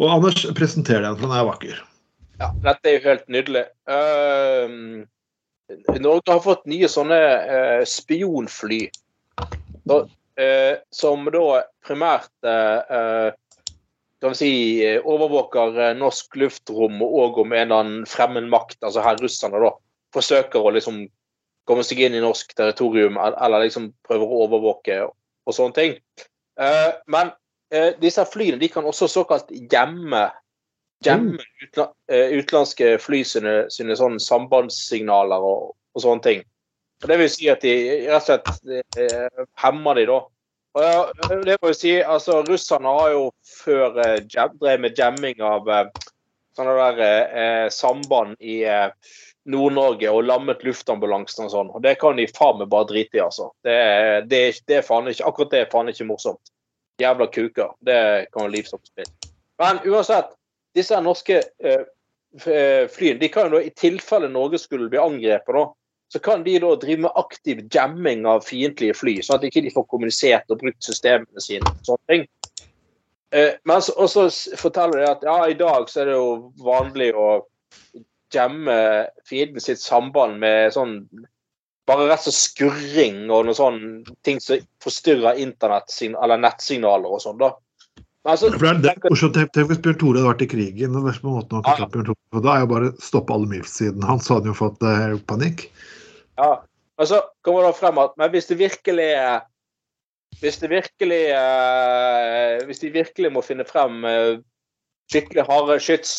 [0.00, 1.82] Og Anders, presenter den, for den er vakker.
[2.40, 3.66] Ja, dette er jo helt nydelig.
[3.86, 5.04] Uh,
[6.00, 8.80] Norge har fått nye sånne uh, spionfly.
[9.86, 11.44] Da, uh, som da
[11.84, 12.32] primært
[14.22, 14.52] kan si,
[14.86, 19.58] eh, overvåker eh, norsk luftrom og om en eller annen fremmed makt, altså her russerne,
[19.62, 19.72] da,
[20.14, 21.04] forsøker å liksom
[21.68, 25.96] komme seg inn i norsk territorium eller liksom prøver å overvåke og sånne ting.
[26.60, 27.32] Eh, men
[28.02, 30.26] disse flyene de kan også såkalt gjemme
[31.02, 31.38] gjemme
[32.12, 36.42] eh, utenlandske fly sine, sine sånne sambandssignaler og, og sånne ting.
[37.02, 37.72] Og det vil si at de
[38.10, 38.98] rett og slett
[39.58, 40.20] hemmer de da.
[40.72, 45.68] Det må jeg si, altså Russerne har jo før eh, jam, drevet med jamming av
[45.68, 45.90] eh,
[46.56, 47.02] sånne der
[47.42, 48.88] eh, samband i eh,
[49.52, 51.72] Nord-Norge og lammet luftambulansen og sånn.
[51.74, 53.50] Og det kan de faen meg bare drite i, altså.
[53.66, 53.76] Det,
[54.30, 56.52] det, det er faen ikke, akkurat det er faen ikke morsomt.
[57.02, 57.74] Jævla kuker.
[57.82, 57.98] Det
[58.30, 59.10] kan være livsoppspill.
[59.62, 60.32] Men uansett,
[60.76, 61.84] disse norske eh,
[62.46, 65.66] eh, flyene, de kan jo da, i tilfelle Norge skulle bli angrepet, da,
[66.12, 69.72] så kan de da drive med aktiv jamming av fiendtlige fly, sånn at ikke de
[69.72, 71.64] får kommunisert og brukt systemene sine.
[71.64, 72.26] og sånne ting.
[73.32, 74.26] Eh, men så,
[74.60, 77.28] forteller de at ja, i dag så er det jo vanlig å
[78.32, 78.76] jamme
[79.28, 80.98] fienden sitt samband med sånn
[81.88, 83.80] bare rett og skurring og noe sånn
[84.24, 87.54] ting som forstyrrer internett eller nettsignaler og sånn, da.
[88.28, 89.34] Altså, For det er morsomt.
[89.34, 90.94] Tenk hvis Bjørn Tore hadde vært i krigen.
[90.94, 94.84] og Da er jo bare å stoppe alle MILF-sidene hans, så hadde han jo fått
[94.86, 95.64] eh, panikk.
[96.40, 96.52] Ja,
[96.96, 99.10] og så kommer det frem at men hvis det virkelig
[100.40, 104.38] Hvis det virkelig eh, Hvis de virkelig må finne frem eh,
[105.12, 106.12] skikkelig harde skyts,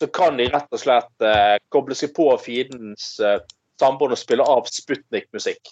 [0.00, 3.38] så kan de rett og slett eh, koble seg på fiendens eh,
[3.78, 5.70] samband og spille av Sputnik-musikk.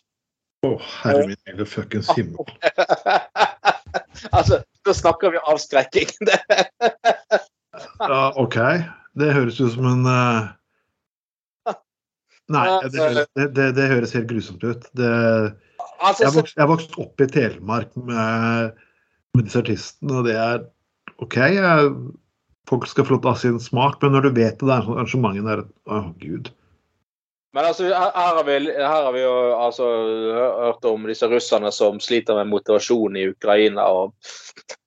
[0.64, 0.70] Å,
[1.02, 2.46] herre min hele fuckings himmel.
[4.30, 6.14] altså, da snakker vi avskrekking.
[7.98, 8.54] Ja, OK.
[9.18, 10.52] Det høres ut som en eh,
[12.52, 13.04] Nei, det,
[13.36, 14.82] det, det, det høres helt grusomt ut.
[14.98, 15.12] Det,
[16.00, 18.82] altså, jeg, har vokst, jeg vokste opp i Telemark med,
[19.36, 20.66] med disse artistene, og det er
[21.24, 21.38] OK.
[21.54, 21.94] Jeg,
[22.68, 24.76] folk skal få lov til å ha sin smak, men når du vet det, det
[24.76, 26.52] er sånn arrangement der Å, gud.
[27.54, 29.88] Men altså, her, har vi, her har vi jo altså,
[30.58, 34.16] hørt om disse russerne som sliter med motivasjon i Ukraina og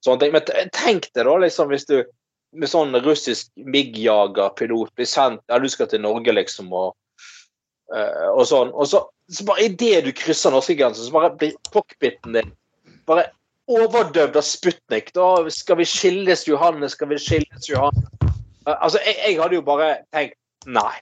[0.03, 0.33] sånne ting.
[0.35, 2.01] Men tenk deg da, liksom, hvis du
[2.57, 6.95] med sånn russisk MIG-jagerpilot blir sendt Ja, du skal til Norge, liksom, og,
[7.87, 8.73] og sånn.
[8.75, 8.99] Og så,
[9.31, 12.51] så bare idet du krysser norskegrensen, så bare blir cockpiten din
[13.07, 13.29] bare
[13.71, 15.11] overdøvd av Sputnik.
[15.15, 18.07] Da skal vi skilles, Johanne, skal vi skilles, Johanne.
[18.67, 20.95] Eh, Altså, jeg, jeg hadde jo bare tenkt nei.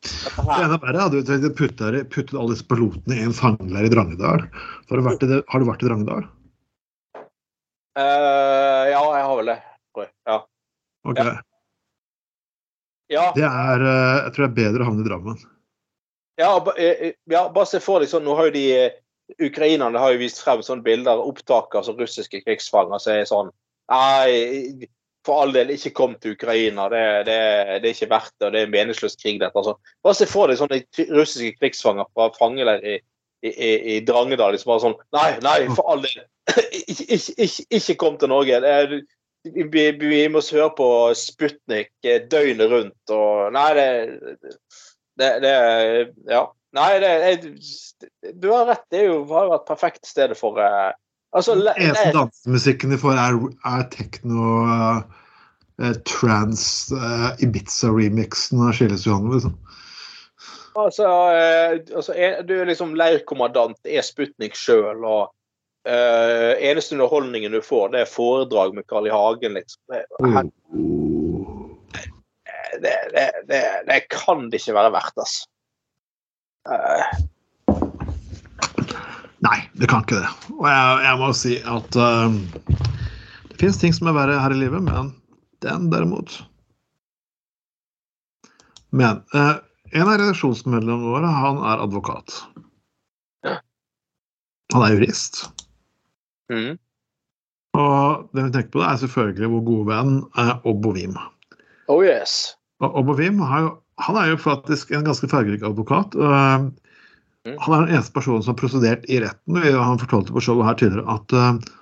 [0.00, 3.90] Det ene verre hadde jo tenkt å putte, puttet alle disse pilotene i en fangeleir
[3.90, 4.46] i Drangedal.
[4.88, 6.24] Har du vært i, det, har du vært i Drangedal?
[7.98, 9.58] Uh, ja, jeg har vel det.
[10.24, 10.38] Ja.
[11.10, 11.32] Okay.
[13.10, 13.24] Ja.
[13.34, 15.38] Det er eh, Jeg tror det er bedre å havne i Drammen.
[16.40, 18.96] Ja, eh, ja, bare se for deg sånn Nå har jo de eh,
[19.46, 23.52] Ukrainerne har jo vist frem sånne bilder og opptak av russiske krigsfanger som er sånn
[23.90, 24.88] Nei,
[25.26, 26.84] for all del, ikke kom til Ukraina.
[26.92, 27.38] Det, det,
[27.82, 29.56] det er ikke verdt det, og det er en meningsløs krig, dette.
[29.58, 29.74] Altså.
[30.06, 30.78] Bare se for deg sånne
[31.10, 32.94] russiske krigsfanger fra fangeleir i,
[33.42, 34.54] i, i, Drangedal.
[34.54, 36.22] Liksom bare sånn Nei, nei, for all del.
[36.80, 38.62] ikke, ikke, ikke, kom til Norge.
[38.62, 39.02] Det
[39.72, 43.86] vi, vi må høre på Sputnik eh, døgnet rundt og Nei, det
[45.20, 45.54] Det, det
[46.32, 46.46] Ja.
[46.76, 48.84] Nei, det, jeg- Du har rett.
[48.90, 50.92] Det jo, har jo vært perfekt stedet for uh,
[51.34, 53.36] Altså, Den eneste dansemusikken de får, er,
[53.70, 55.02] er tekno uh,
[56.08, 59.54] trans uh, Ibiza-remixen av Skilles Johanne, liksom.
[60.74, 65.30] altså, eh, altså er, Du er liksom leirkommandant, er Sputnik sjøl, og
[65.86, 69.14] eh, eneste underholdningen du får, det er foredrag med Carl I.
[69.14, 70.02] Hagen, liksom.
[70.18, 70.42] Oh.
[72.82, 75.46] Det, det, det, det kan det ikke være verdt, altså.
[76.68, 77.04] Uh.
[79.40, 80.30] Nei, det kan ikke det.
[80.58, 82.28] Og jeg, jeg må si at uh,
[83.48, 85.14] det finnes ting som er verre her i livet, men
[85.64, 86.38] den derimot
[88.96, 89.56] Men uh,
[89.90, 92.42] en av redaksjonsmedlemmene våre, han er advokat.
[94.70, 95.44] Han er jurist.
[96.52, 96.78] mm.
[97.78, 101.14] Og det vi tenker på, det er selvfølgelig vår gode venn eh, Obbo Wim.
[101.90, 102.56] Oh yes.
[102.80, 106.16] Og Obbo Wim har jo, han er jo faktisk en ganske fargerik advokat.
[106.16, 106.70] og, eh,
[107.48, 107.56] Mm.
[107.56, 109.56] Han er den eneste personen som har prosedert i retten.
[109.56, 111.76] og Han fortalte på showet her tidligere at uh,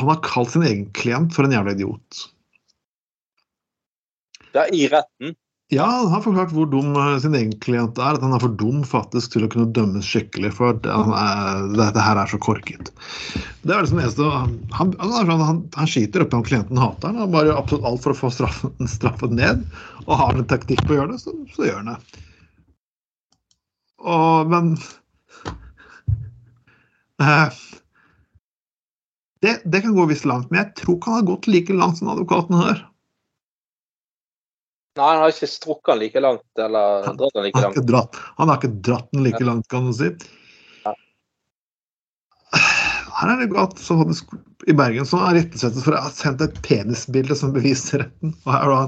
[0.00, 2.24] han har kalt sin egen klient for en jævla idiot.
[4.52, 5.36] Det er i retten.
[5.72, 8.18] Ja, han har forklart hvor dum eh, sin egen klient er.
[8.18, 10.50] At han er for dum faktisk til å kunne dømmes skikkelig.
[10.58, 12.90] For det, er, dette her er så korket.
[13.64, 17.08] Det er liksom det eneste Han, han, han, sånn, han, skiter oppi om klienten hater
[17.08, 17.22] han.
[17.24, 19.64] Han bare gjør absolutt alt for å få straffen, straffen ned.
[20.04, 22.22] Og har han en taktikk på å gjøre det, så, så gjør han det.
[24.02, 24.72] Og, men
[27.22, 27.60] eh,
[29.40, 32.02] Det, det kan gå visst langt, men jeg tror ikke han har gått like langt
[32.02, 32.88] som advokaten her.
[34.96, 37.88] Nei, han har ikke strukket den like langt, eller dratt den like Han har ikke
[37.88, 40.10] dratt, han har ikke dratt den like langt, kan du si.
[40.84, 40.92] Ja.
[43.20, 44.34] Her er det godt så faktisk
[44.68, 48.36] i Bergen som har rettesettet for å ha sendt et penisbilde som bevis til retten.
[48.44, 48.82] Og her da,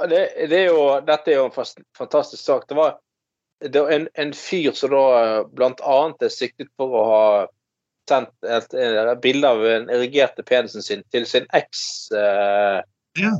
[0.00, 2.68] Ja, Det, det er jo, dette er jo en fast, fantastisk sak.
[2.68, 2.96] Det var,
[3.64, 5.02] det var en, en fyr som da
[5.48, 5.98] bl.a.
[6.20, 7.26] er siktet for å ha
[8.10, 11.84] sendt et, et bilde av den erigerte penisen sin til sin eks
[12.18, 12.80] eh,
[13.20, 13.32] Ja.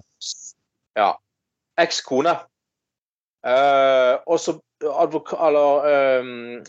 [0.98, 1.10] ja,
[1.80, 2.34] ekskone.
[3.42, 6.24] Uh, og så advokat Eller eh,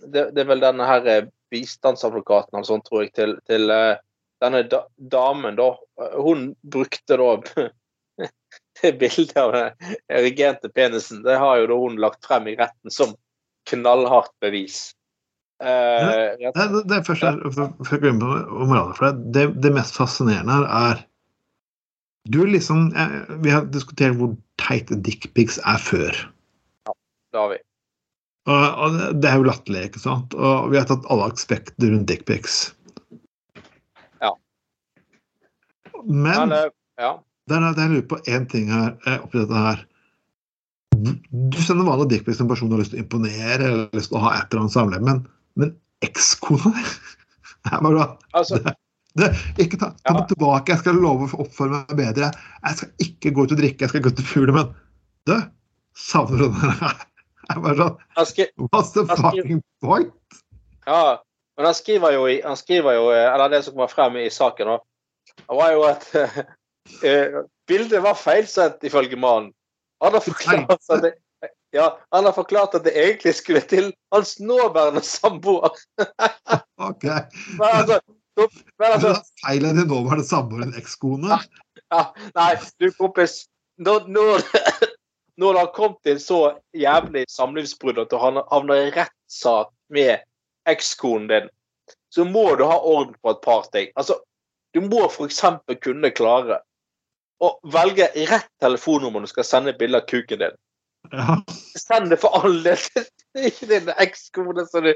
[0.08, 4.00] det, det er vel denne her eh, bistandsadvokaten eller sånn, tror jeg, til, til uh,
[4.42, 5.70] denne da, damen, da.
[6.02, 7.30] Eh, Hun brukte da
[8.82, 11.22] det bildet av den erigente penisen.
[11.26, 13.16] Det har jo da hun lagt frem i retten som
[13.70, 14.92] knallhardt bevis.
[15.64, 18.02] Uh, ja, det, det, det først her, for, for
[18.98, 21.04] for det, det, det mest fascinerende her er
[22.32, 22.92] Du liksom
[23.44, 26.16] Vi har diskutert hvor teit dickpics er før.
[26.88, 26.94] Ja,
[27.34, 27.58] det har vi.
[28.44, 30.34] Og, og det- er jo latterlig, ikke sant?
[30.36, 32.74] Og vi har tatt alle aspekter rundt dickpics.
[34.22, 34.34] Ja.
[36.04, 37.14] Men Men, ja.
[37.50, 39.86] Der, der lurer på én ting her eh, oppi dette her.
[41.52, 44.12] Du sender vanlig dickpics til en person du har lyst til å imponere eller lyst
[44.12, 45.26] til å ha et eller annet samleie, men,
[45.60, 45.74] men
[46.06, 46.72] ekskona
[47.64, 48.76] di Altså, det,
[49.62, 52.32] Ikke ta, ta det tilbake, jeg skal love å oppføre meg bedre.
[52.64, 54.72] Jeg skal ikke gå ut og drikke, jeg skal gå ut og fugle, men
[55.30, 55.36] du,
[55.98, 56.94] savner du det?
[57.44, 60.14] Jeg bare sånn What's the fucking point?
[60.88, 61.20] ja,
[61.58, 64.72] men han skriver jo, han skriver jo eh, Eller det som kommer frem i saken,
[64.72, 64.78] da,
[65.42, 69.52] det var jo at uh, bildet var feilsendt, ifølge mannen.
[70.04, 71.14] Han har forklart at det,
[71.76, 75.76] ja, han har forklart at det egentlig skulle til hans nåværende samboer.
[76.84, 77.04] Ok.
[77.04, 78.00] Men altså,
[78.40, 81.40] altså da Feil er det samme samboer en ekskone?
[81.94, 82.04] Ja,
[82.38, 83.44] nei, du kompis.
[83.84, 84.46] Når, når,
[85.42, 86.40] når det har kommet til så
[86.78, 90.24] jævlig samlivsbrudd at du havner i rettssak med
[90.70, 91.50] ekskonen din,
[92.14, 93.90] så må du ha orden på et par ting.
[93.96, 94.20] Altså,
[94.74, 95.42] du må f.eks.
[95.82, 96.62] kunne klare
[97.44, 100.60] å velge rett telefonnummer når du skal sende bilde av kuken din.
[101.12, 101.44] Ja.
[101.80, 102.80] Send det for all del
[103.50, 104.94] ikke din ekskone som du,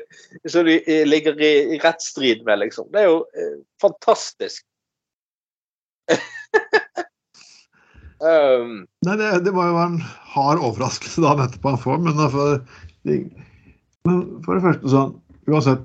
[0.50, 2.90] som du eh, ligger i, rettsstrid med, liksom.
[2.94, 4.64] Det er jo eh, fantastisk.
[8.24, 10.00] um, Nei, det, det var jo en
[10.38, 12.64] hard overraskelse dagen etterpå han får, men, for,
[14.08, 15.16] men for det første sånn
[15.48, 15.84] Uansett,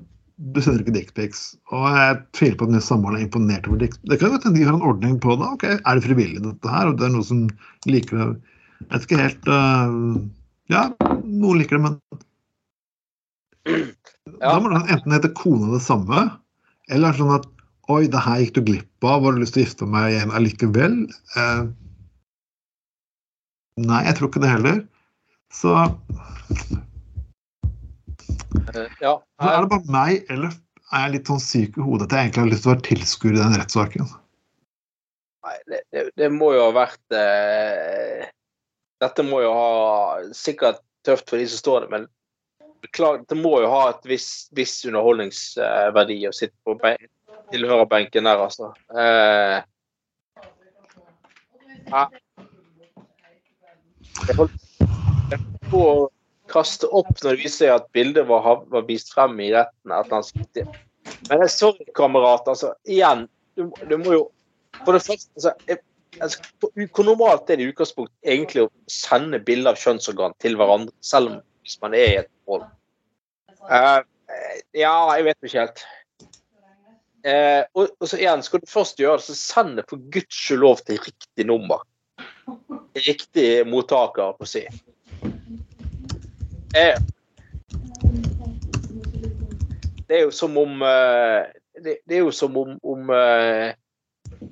[0.50, 3.92] du sender ikke dickpics, og jeg tviler på at min samboeren er imponert over dick.
[4.11, 5.46] Det kan jo hende de har en ordning på det.
[5.54, 6.90] ok, Er det frivillig, dette her?
[6.90, 7.44] Og det er noe som
[7.87, 8.26] liker det
[8.82, 9.90] Jeg vet ikke helt uh,
[10.72, 10.82] Ja,
[11.22, 11.94] noen liker det, men
[14.42, 16.24] Da må det enten hete kona det samme,
[16.90, 17.48] eller er sånn at
[17.90, 19.24] Oi, det her gikk du glipp av.
[19.26, 20.94] Har du lyst til å gifte meg igjen allikevel?
[21.34, 21.66] Uh,
[23.80, 24.80] Nei, jeg tror ikke det heller.
[25.52, 25.72] Så,
[29.00, 29.14] ja.
[29.16, 30.52] så er det bare meg, eller
[30.92, 32.86] er jeg litt sånn syk i hodet at jeg egentlig har lyst til å være
[32.88, 34.12] tilskuer i den rettssaken?
[35.42, 38.28] Nei, det, det, det må jo ha vært eh,
[39.02, 39.70] Dette må jo ha
[40.36, 42.10] sikkert tøft for de som står der, men
[42.94, 46.76] klart, det må jo ha et viss, viss underholdningsverdi å sitte på
[47.52, 48.72] tilhørerbenken der, altså.
[48.94, 49.62] Eh.
[54.22, 54.58] Jeg holdt
[55.72, 55.94] på å
[56.52, 59.92] kaste opp når det viser seg at bildet var, var vist frem i retten.
[59.92, 60.82] et eller annet.
[61.30, 62.48] Men sorry, kamerat.
[62.48, 64.22] Altså, igjen, du, du må jo
[64.84, 65.82] For det første altså, jeg,
[66.20, 70.92] altså, hvor- normalt er det i utgangspunktet egentlig å sende bilder av kjønnsorgan til hverandre,
[71.01, 72.70] selv om hvis man er i et forhold?
[73.62, 74.03] Uh,
[74.75, 75.85] ja, jeg vet ikke helt.
[77.22, 80.35] Uh, og, og så igjen, skal du først gjøre det, så send det for guds
[80.35, 81.87] skyld lov til riktig nummer.
[82.98, 84.67] Riktig mottaker, på å si.
[86.75, 86.98] Uh,
[90.08, 90.83] det er jo som om
[91.85, 93.10] det, det er jo som om, om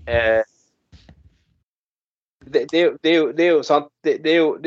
[0.06, 0.42] eh,
[2.50, 2.78] det,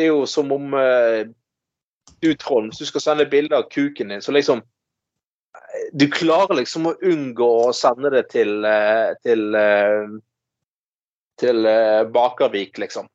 [0.04, 1.24] er jo- som om uh,
[2.24, 6.56] du, Trond, hvis du skal sende bilde av kuken din, så liksom eh, Du klarer
[6.62, 10.20] liksom å unngå å sende det til uh, til uh,
[11.42, 11.66] til
[12.14, 13.08] Bakervik, liksom.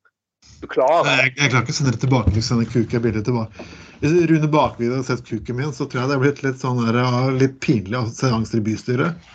[0.59, 1.13] Du klarer det.
[1.21, 3.69] Jeg, jeg klarer ikke å sende det tilbake til sende kuken bildet tilbake.
[3.99, 6.79] Hvis Rune Bakvik hadde sett kuken min, så tror jeg det hadde blitt litt sånn
[6.85, 6.99] der,
[7.35, 9.31] litt pinlig av angst i bystyret.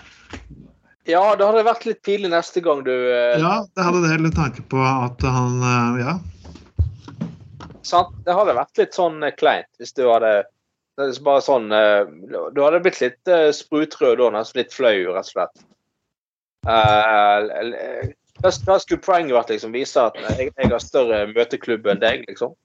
[1.04, 4.30] Ja, det hadde vært litt pinlig neste gang du eh, Ja, det hadde det hele
[4.32, 6.14] tanke på at han eh, Ja.
[7.84, 8.14] Sant?
[8.24, 10.32] Det hadde vært litt sånn eh, kleint hvis du hadde
[10.96, 12.08] Det bare sånn eh,
[12.56, 15.66] Du hadde blitt litt eh, sprutrød da, nesten litt flau, rett og slett.
[16.64, 19.52] Hva hva skulle poenget vært?
[19.52, 19.74] liksom?
[19.76, 22.56] Vise at jeg, jeg har større møteklubb enn deg, liksom?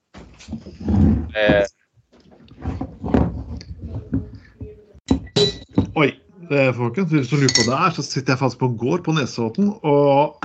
[6.00, 6.10] Oi,
[6.50, 9.14] folkens, hvis du lurer på det her, så sitter jeg faktisk på en gård på
[9.14, 10.40] Nesodden, og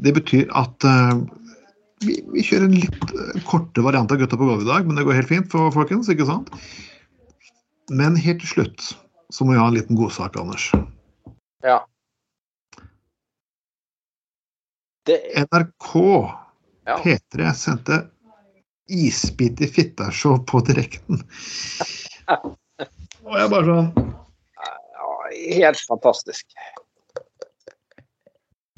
[0.00, 1.20] det betyr at uh,
[2.04, 4.98] vi, vi kjører en litt eh, korte variant av Gutta på gulvet i dag, men
[4.98, 6.50] det går helt fint for folkens, ikke sant?
[7.92, 8.88] Men helt til slutt
[9.32, 10.70] så må jeg ha en liten godsak, Anders.
[11.64, 11.80] ja.
[15.06, 15.92] Det, NRK
[16.88, 16.96] ja.
[16.98, 18.00] P3 sendte
[18.90, 21.20] isbit i fitta-show på direkten.
[23.26, 23.88] Og jeg bare sånn
[24.96, 25.14] Ja,
[25.58, 26.46] helt fantastisk.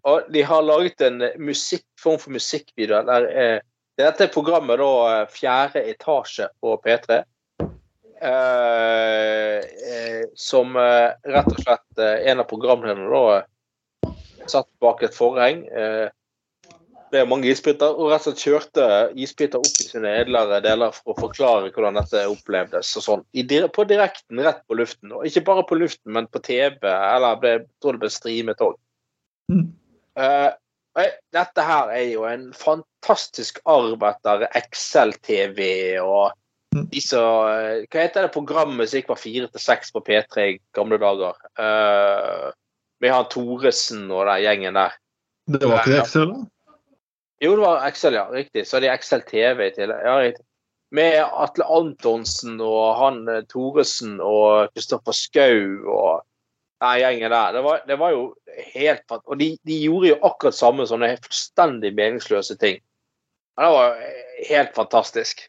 [0.09, 3.03] Og de har laget en musikk, form for musikkvideo.
[3.05, 3.59] Der, eh,
[3.99, 7.21] dette programmet da eh, Fjerde etasje på P3.
[8.19, 9.59] Eh,
[9.93, 14.15] eh, som eh, rett og slett eh, en av programlederne da eh,
[14.49, 15.67] satt bak et forheng.
[15.69, 16.09] Eh,
[17.13, 18.87] det er mange isbiter, og rett og slett kjørte
[19.19, 22.95] isbiter opp i sine edlere deler for å forklare hvordan dette opplevdes.
[23.01, 23.27] og sånn.
[23.33, 25.13] I, på direkten, rett på luften.
[25.17, 28.65] Og ikke bare på luften, men på TV, eller ble, jeg tror det ble streamet
[28.65, 28.75] òg.
[29.53, 29.69] Mm.
[30.19, 30.51] Eh,
[31.33, 35.63] dette her er jo en fantastisk arv etter Excel-TV
[36.03, 36.37] og
[36.75, 36.85] Mm.
[36.93, 40.45] de som eh, Hva heter det programmet som gikk fra fire til seks på P3
[40.45, 41.39] i gamle dager?
[41.57, 42.51] Uh,
[43.01, 44.97] med han Thoresen og den gjengen der.
[45.49, 46.43] Det var ikke det Excel, da?
[47.45, 48.27] Jo, det var Excel, ja.
[48.33, 48.67] Riktig.
[48.67, 50.05] Så hadde de Excel TV i tillegg.
[50.05, 50.45] Ja, riktig.
[50.91, 56.23] Med Atle Antonsen og han eh, Thoresen og Kristoffer Schou og
[56.81, 57.53] den gjengen der.
[57.59, 58.23] Det var, det var jo
[58.73, 62.81] helt fant- Og de, de gjorde jo akkurat samme sånne fullstendig meningsløse ting.
[63.59, 64.03] Ja, Det var
[64.49, 65.45] helt fantastisk.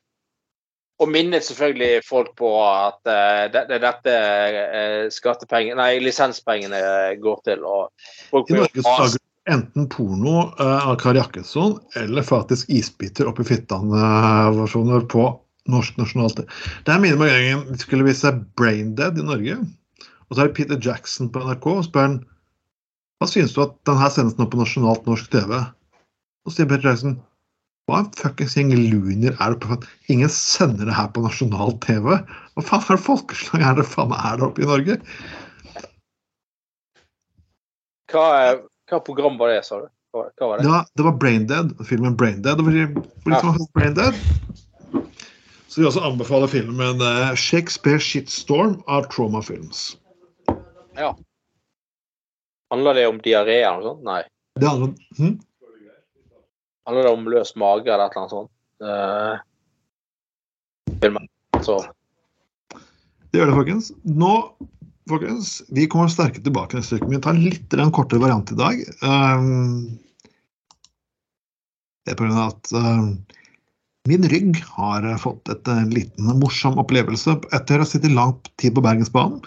[1.00, 6.82] Og minnet selvfølgelig folk på at eh, det det er dette uh, skattepengene, Nei, lisenspengene
[7.24, 7.64] går til.
[7.64, 9.22] Og folk I Norge så lager
[9.54, 15.28] enten porno eh, av Kari Jakkesson eller faktisk isbiter oppi fittene-versjoner på
[15.70, 16.42] norsk nasjonalt.
[16.86, 19.60] Det er minner meg en gang vi skulle vise Braindead i Norge.
[20.30, 22.20] Og så er det Peter Jackson på NRK og spør han
[23.20, 25.58] hva synes du at denne sendes nå på nasjonalt norsk TV.
[25.60, 27.18] Og så sier Peter Jackson
[27.90, 29.78] hva en fuckings gjeng luner er det på
[30.14, 32.20] ingen sender det her på nasjonal TV?
[32.54, 35.00] Hva faen er det folkeslag er det faen er det oppe i Norge?
[38.14, 39.90] Hva, er- hva program var det, sa du?
[40.16, 40.66] Hva, var det?
[40.66, 42.62] Ja, det var Braindead, filmen Braindead.
[42.62, 44.16] Og for, for de som har sett Braindead,
[45.70, 49.98] så vi også anbefaler filmen eh, Shakespeare Shitstorm av Trauma Films.
[50.98, 51.14] Ja.
[52.74, 54.02] Handler det om diaré eller noe sånt?
[54.08, 54.24] Nei.
[54.60, 55.38] Det handler hm?
[56.90, 58.52] Handler det om løs mage eller et eller annet sånt?
[58.82, 59.38] Uh,
[61.04, 61.30] filmen.
[61.62, 61.78] Så
[63.30, 63.92] Det gjør det, folkens.
[64.10, 64.34] Nå,
[65.12, 67.10] folkens, vi kommer sterke tilbake neste uke.
[67.12, 68.80] Vi tar litt en kortere variant i dag.
[69.04, 70.00] Um,
[72.08, 73.12] det er av at um,
[74.10, 78.74] min rygg har fått et, en liten morsom opplevelse etter å ha sittet lang tid
[78.78, 79.44] på Bergensbanen.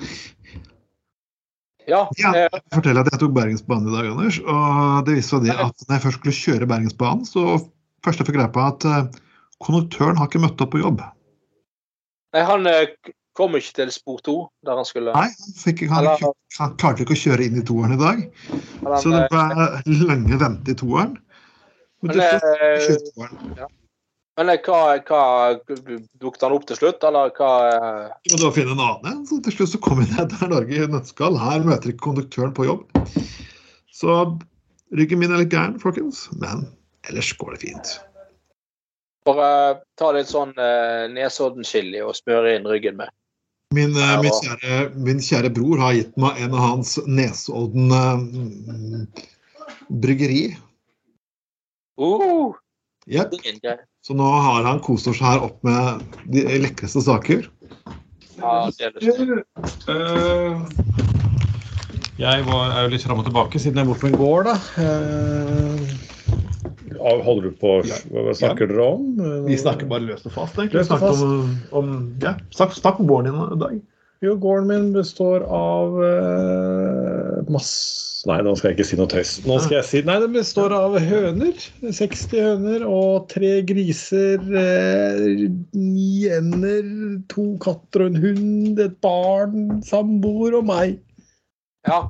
[1.91, 2.05] ja.
[2.21, 4.39] Ja, eh, jeg forteller at jeg tok Bergensbanen i dag, Anders.
[4.45, 7.57] Og det viste seg det at når jeg først skulle kjøre Bergensbanen, så
[8.07, 9.11] først jeg fikk greie på at eh,
[9.63, 11.03] konduktøren har ikke møtt opp på jobb.
[12.37, 12.95] nei, han eh,
[13.39, 14.35] kom ikke til spor to,
[14.67, 15.13] der han skulle.
[15.17, 18.25] Nei, han, fikk, han, Eller- han klarte ikke å kjøre inn i toeren i dag.
[18.83, 19.31] Eller, Så det eh,
[19.87, 21.15] ble lenge vente i toeren.
[22.03, 22.41] Men Men, ja.
[22.67, 23.71] eh, toeren.
[24.41, 25.23] men eh, hva, hva
[26.19, 27.51] Dukket han opp til slutt, eller hva
[28.27, 29.27] Du må finne en annen en.
[29.31, 31.39] Så til slutt så kom vi ned der Norge i nøttskall.
[31.39, 32.89] Her møter ikke konduktøren på jobb.
[33.93, 34.17] Så
[34.93, 36.27] ryggen min er litt gæren, folkens.
[36.43, 36.67] Men
[37.09, 37.93] ellers går det fint.
[39.23, 43.13] Bare ta litt sånn eh, Nesodden-chili og smøre inn ryggen med.
[43.73, 47.93] Min, eh, Ja, min, kjære, min kjære bror har gitt meg en av hans Nesodden
[47.93, 49.25] uh,
[49.89, 50.43] bryggeri.
[52.01, 52.53] Uh,
[53.07, 53.79] greie.
[54.03, 56.03] Så nå har han kost oss her opp med
[56.33, 57.49] de lekreste saker.
[58.43, 59.45] Ja, det er det.
[59.93, 60.63] Eh,
[62.19, 64.51] jeg var, er jo litt fram og tilbake siden jeg er borte på en gård,
[64.51, 64.57] da.
[64.83, 66.12] Eh,
[66.99, 69.09] holder du på Hva snakker dere om?
[69.49, 70.83] Vi snakker bare løst og fast, egentlig.
[70.83, 71.25] Løst og fast.
[71.27, 73.81] om, om, ja, snakk, snakk om gården din i dag.
[74.23, 79.31] Jo, gården min består av uh, masse Nei, nå skal jeg ikke si noe tøys.
[79.51, 81.57] Nå skal jeg si Nei, den består av høner.
[81.83, 86.87] 60 høner og tre griser, eh, ni ender,
[87.33, 91.01] to katter og en hund, et barn, samboer og meg.
[91.89, 92.05] Ja.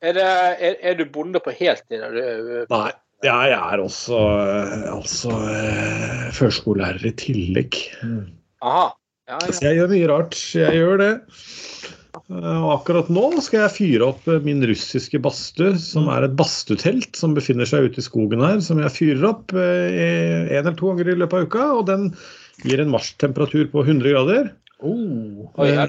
[0.00, 0.24] Er, det,
[0.70, 2.00] er, er du bonde på heltid?
[2.00, 2.64] Er
[3.22, 3.28] Nei.
[3.30, 4.18] Jeg er også,
[4.96, 7.78] også eh, førskolelærer i tillegg.
[8.62, 8.88] aha.
[9.30, 10.34] Ja, Så jeg gjør mye rart.
[10.58, 11.12] Jeg gjør det.
[12.32, 16.34] Eh, Og akkurat nå skal jeg fyre opp eh, min russiske badstue, som er et
[16.36, 20.90] badstutelt som befinner seg ute i skogen her, som jeg fyrer opp én eller to
[20.90, 21.68] ganger i løpet av uka.
[21.78, 22.10] Og den
[22.66, 24.50] gir en marstemperatur på 100 grader.
[24.82, 25.46] Oh.
[25.62, 25.86] Ja.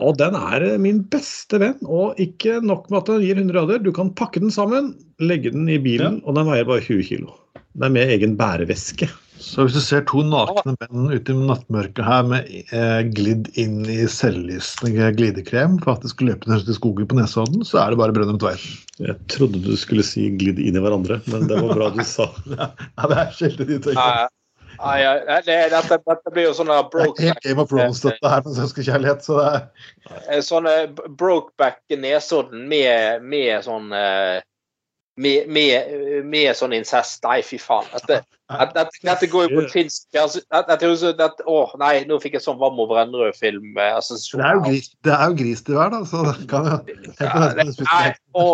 [0.00, 1.80] Og den er eh, min beste venn.
[1.84, 5.52] Og ikke nok med at den gir 100 grader, du kan pakke den sammen, legge
[5.54, 7.28] den i bilen, og den veier bare 20 kg.
[7.74, 9.10] Den er med egen bæreveske.
[9.44, 13.82] Så hvis du ser to nakne menn ute i nattmørket her med eh, glidd inn
[13.90, 17.92] i selvlysende glidekrem for at det skulle løpe ned til skogen på Nesodden, så er
[17.92, 18.62] det bare Brønnum Tveit.
[19.02, 22.30] Jeg trodde du skulle si 'glidd inn i hverandre', men det var bra du sa.
[22.54, 22.70] Ja,
[23.10, 24.30] det er sjelden de tenker.
[24.78, 29.26] Ja, dette, dette blir jo sånn brokeback, Game of Thrones, dette her med søskenkjærlighet.
[29.26, 29.52] Så det
[30.26, 34.42] er Sånn sånne brokeback Nesodden med, med sånn eh,
[35.16, 37.22] med, med, med sånn incest.
[37.26, 37.86] Nei, fy faen.
[37.94, 38.20] Dette,
[38.74, 40.42] dette, dette går jo på finsk altså,
[41.14, 43.72] dette, Å, nei, nå fikk jeg sånn Vam over Brennrud-film.
[43.78, 46.02] eh, Altså, det er jo gris, det er jo gris til hver, da.
[46.08, 46.78] Så det kan jo
[47.22, 48.48] Ja, det, nei, å,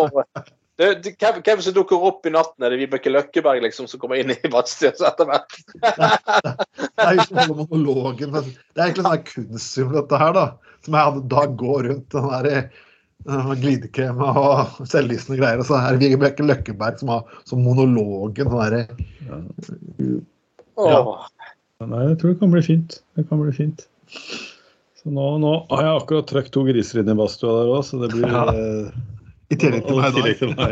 [0.79, 2.63] det, det, hvem, hvem som dukker opp i natten?
[2.63, 5.57] Er det Vibeke Løkkeberg liksom, som kommer inn i badstua etter hvert?
[7.01, 10.33] Det er jo ikke noe monologen, men det er egentlig sånn her kunstfilm, dette her,
[10.37, 10.75] da.
[10.85, 15.63] Som jeg hadde da gå rundt den der eh, glidekrem og selvlysende greier.
[15.63, 18.53] Og så er det Vibeke Løkkeberg som har som monologen.
[18.53, 18.77] sånn der,
[20.85, 21.01] ja.
[21.81, 22.99] Nei, jeg tror det kan bli fint.
[23.17, 23.87] Det kan bli fint.
[25.01, 28.03] Så nå, nå har jeg akkurat trukket to griser inn i badstua der òg, så
[28.03, 28.45] det blir Ja.
[29.51, 30.21] I tillegg til meg, i da.
[30.39, 30.69] til meg.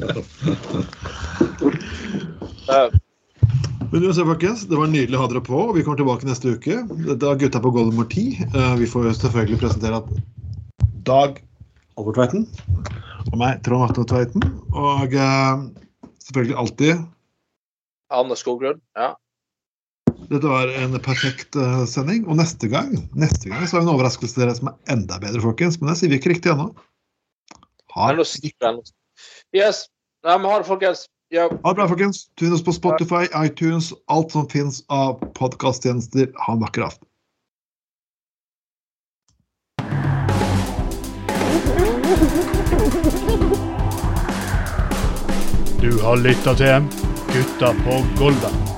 [0.00, 0.08] Ja,
[2.68, 2.86] ja, ja.
[3.94, 5.54] Men du folkens, Det var nydelig å ha dere på.
[5.68, 6.80] og Vi kommer tilbake neste uke.
[7.06, 8.40] Dette er Gutta på Golden 10.
[8.50, 10.08] Eh, Vi får selvfølgelig presentere at
[11.06, 11.38] Dag
[11.94, 12.48] Albert Tveiten
[13.30, 14.42] og meg, Trond Atle Tveiten.
[14.74, 15.62] Og eh,
[16.26, 17.04] selvfølgelig alltid
[18.14, 18.82] Anne Skoglund.
[18.98, 19.12] Ja.
[20.26, 22.26] Dette var en perfekt eh, sending.
[22.26, 25.22] Og neste gang neste gang så har vi en overraskelse til dere som er enda
[25.22, 25.78] bedre, folkens.
[25.78, 26.72] Men det sier vi ikke riktig ennå.
[27.94, 28.24] Ha, nå.
[29.54, 29.86] Yes.
[30.24, 31.06] Nei, men ha det, folkens.
[31.30, 31.48] Ja.
[31.48, 32.26] ha det bra, folkens.
[32.38, 36.32] Finner oss på Spotify, iTunes, alt som finnes av podkasttjenester.
[36.46, 37.08] Ha en vakker aften.
[45.84, 46.86] Du har lytta til
[47.34, 48.73] Gutta på Golda.